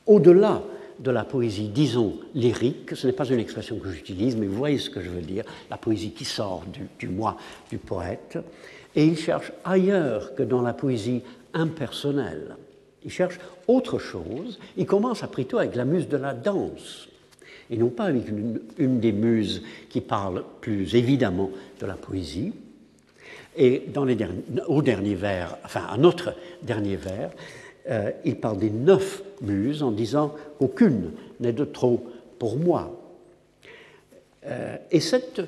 [0.06, 0.62] au-delà
[0.98, 4.78] de la poésie, disons, lyrique, ce n'est pas une expression que j'utilise, mais vous voyez
[4.78, 7.36] ce que je veux dire, la poésie qui sort du, du moi
[7.70, 8.38] du poète,
[8.94, 11.22] et il cherche ailleurs que dans la poésie
[11.54, 12.56] impersonnelle.
[13.04, 14.58] Il cherche autre chose.
[14.76, 17.08] Il commence après tout avec la muse de la danse,
[17.72, 21.50] et non pas avec une, des muses qui parle plus évidemment
[21.80, 22.52] de la poésie.
[23.56, 27.30] Et dans les derniers, au dernier vers, enfin un autre dernier vers,
[27.88, 32.04] euh, il parle des neuf muses en disant qu'aucune n'est de trop
[32.38, 32.94] pour moi.
[34.46, 35.40] Euh, et cette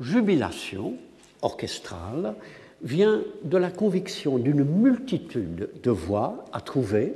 [0.00, 0.94] jubilation
[1.42, 2.34] orchestrale
[2.82, 7.12] vient de la conviction d'une multitude de voix à trouver,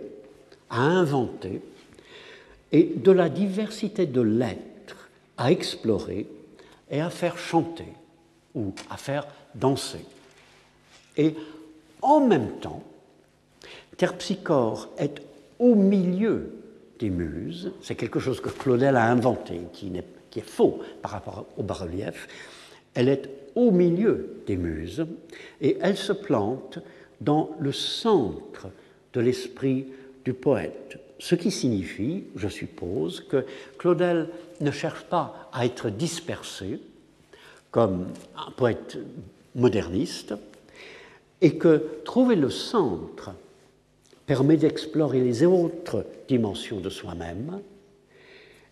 [0.69, 1.63] à inventer,
[2.73, 6.27] et de la diversité de l'être à explorer
[6.91, 7.89] et à faire chanter
[8.55, 10.05] ou à faire danser.
[11.17, 11.35] Et
[12.03, 12.83] en même temps,
[13.97, 15.21] Terpsichore est
[15.59, 16.53] au milieu
[16.99, 21.13] des muses, c'est quelque chose que Claudel a inventé, qui, est, qui est faux par
[21.13, 22.29] rapport au bas-relief,
[22.95, 25.07] elle est au milieu des muses
[25.61, 26.79] et elle se plante
[27.21, 28.69] dans le centre
[29.13, 29.87] de l'esprit
[30.25, 31.00] du poète.
[31.21, 33.45] Ce qui signifie, je suppose, que
[33.79, 34.29] Claudel
[34.61, 36.81] ne cherche pas à être dispersé
[37.71, 38.97] comme un poète
[39.55, 40.35] moderniste
[41.43, 43.33] et que trouver le centre
[44.25, 47.61] permet d'explorer les autres dimensions de soi-même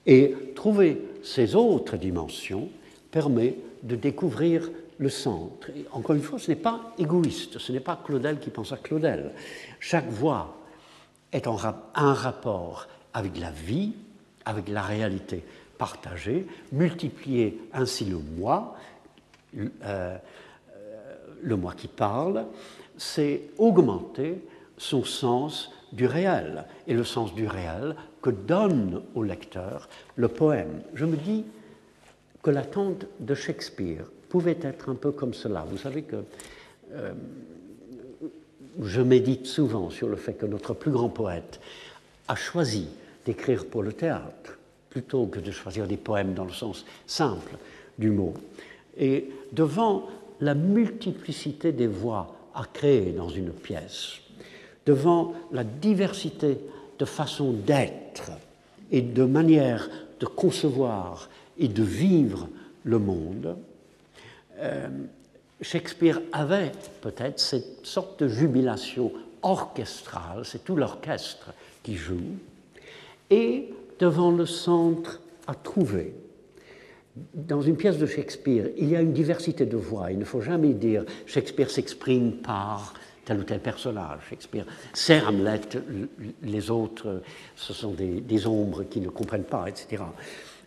[0.07, 2.71] et trouver ces autres dimensions
[3.11, 5.69] permet de découvrir le centre.
[5.77, 8.79] Et encore une fois, ce n'est pas égoïste, ce n'est pas Claudel qui pense à
[8.79, 9.33] Claudel.
[9.81, 10.58] Chaque voix
[11.33, 13.93] est en rapport avec la vie,
[14.45, 15.45] avec la réalité
[15.77, 18.77] partagée, multiplier ainsi le moi,
[19.57, 20.17] euh,
[21.43, 22.47] le moi qui parle,
[22.97, 24.43] c'est augmenter
[24.77, 30.83] son sens du réel et le sens du réel que donne au lecteur le poème.
[30.95, 31.45] Je me dis,
[32.43, 35.67] que l'attente de Shakespeare pouvait être un peu comme cela.
[35.69, 36.25] Vous savez que
[36.93, 37.13] euh,
[38.83, 41.61] je médite souvent sur le fait que notre plus grand poète
[42.29, 42.89] a choisi
[43.25, 44.59] d'écrire pour le théâtre
[44.91, 47.57] plutôt que de choisir des poèmes dans le sens simple
[47.99, 48.35] du mot.
[48.97, 50.09] Et devant
[50.41, 54.15] la multiplicité des voix à créer dans une pièce,
[54.87, 56.59] devant la diversité
[56.99, 58.31] de façons d'être
[58.91, 59.89] et de manières
[60.21, 62.49] de concevoir et de vivre
[62.85, 63.57] le monde,
[64.59, 64.89] euh,
[65.61, 71.53] Shakespeare avait peut-être cette sorte de jubilation orchestrale, c'est tout l'orchestre
[71.83, 72.37] qui joue,
[73.31, 76.15] et devant le centre à trouver.
[77.35, 80.13] Dans une pièce de Shakespeare, il y a une diversité de voix.
[80.13, 82.95] Il ne faut jamais dire Shakespeare s'exprime par
[83.25, 84.21] tel ou tel personnage.
[84.31, 85.61] Shakespeare, c'est Hamlet,
[86.43, 87.23] les autres,
[87.57, 90.05] ce sont des, ombres qui ne comprennent pas, etc.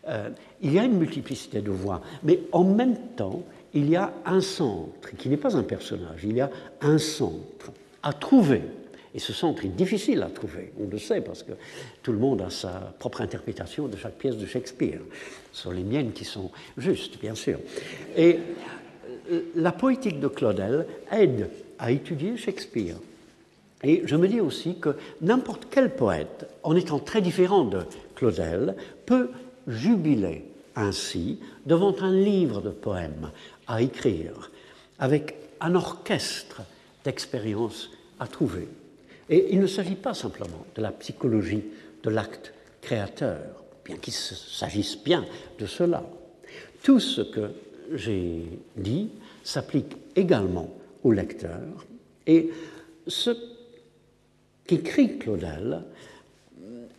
[0.07, 0.29] Euh,
[0.61, 3.43] il y a une multiplicité de voix, mais en même temps,
[3.74, 6.49] il y a un centre qui n'est pas un personnage, il y a
[6.82, 7.72] un centre
[8.03, 8.63] à trouver.
[9.13, 11.51] Et ce centre est difficile à trouver, on le sait, parce que
[12.01, 15.01] tout le monde a sa propre interprétation de chaque pièce de Shakespeare.
[15.51, 17.59] Ce sont les miennes qui sont justes, bien sûr.
[18.15, 18.39] Et
[19.32, 22.95] euh, la poétique de Claudel aide à étudier Shakespeare.
[23.84, 27.82] Et je me dis aussi que n'importe quel poète, en étant très différent de
[28.15, 29.30] Claudel, peut
[29.67, 30.45] jubiler
[30.76, 33.32] ainsi devant un livre de poèmes
[33.67, 34.51] à écrire,
[34.99, 36.61] avec un orchestre
[37.03, 38.67] d'expériences à trouver.
[39.30, 41.63] Et il ne s'agit pas simplement de la psychologie
[42.03, 45.26] de l'acte créateur, bien qu'il s'agisse bien
[45.59, 46.03] de cela.
[46.84, 47.51] Tout ce que
[47.93, 48.43] j'ai
[48.76, 49.09] dit
[49.43, 50.69] s'applique également
[51.03, 51.86] au lecteur
[52.28, 52.49] et
[53.07, 53.32] ce
[54.65, 55.84] qu'écrit Claudel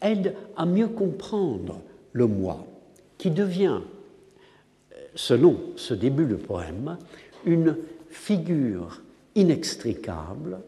[0.01, 1.81] aide à mieux comprendre
[2.13, 2.67] le moi,
[3.23, 3.79] qui devient,
[5.15, 6.99] selon ce début de poème,
[7.45, 7.77] une
[8.11, 9.01] figure
[9.37, 10.59] inextricable,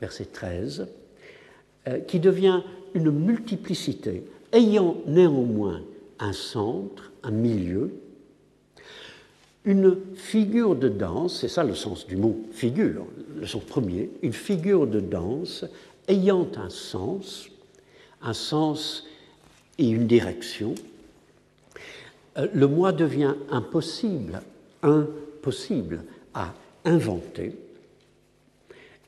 [0.00, 0.88] verset 13,
[1.86, 2.62] euh, qui devient
[2.94, 5.82] une multiplicité, ayant néanmoins
[6.18, 7.92] un centre, un milieu,
[9.66, 13.04] une figure de danse, c'est ça le sens du mot figure,
[13.36, 15.66] le sens premier, une figure de danse
[16.08, 17.50] ayant un sens,
[18.22, 19.04] un sens
[19.76, 20.74] et une direction,
[22.52, 24.40] le moi devient impossible,
[24.82, 27.56] impossible à inventer,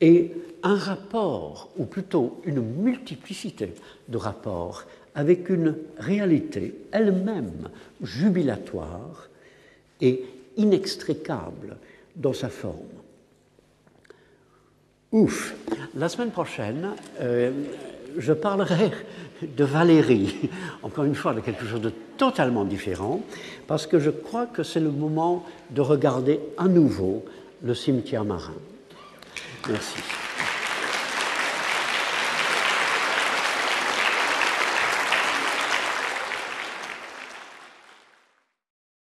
[0.01, 0.31] et
[0.63, 3.73] un rapport, ou plutôt une multiplicité
[4.07, 4.83] de rapports,
[5.15, 7.69] avec une réalité elle-même
[8.01, 9.29] jubilatoire
[9.99, 10.23] et
[10.57, 11.77] inextricable
[12.15, 12.75] dans sa forme.
[15.11, 15.55] Ouf,
[15.95, 17.51] la semaine prochaine, euh,
[18.17, 18.91] je parlerai
[19.41, 20.49] de Valérie,
[20.83, 23.21] encore une fois de quelque chose de totalement différent,
[23.67, 27.25] parce que je crois que c'est le moment de regarder à nouveau
[27.63, 28.53] le cimetière marin.
[29.67, 29.97] Merci.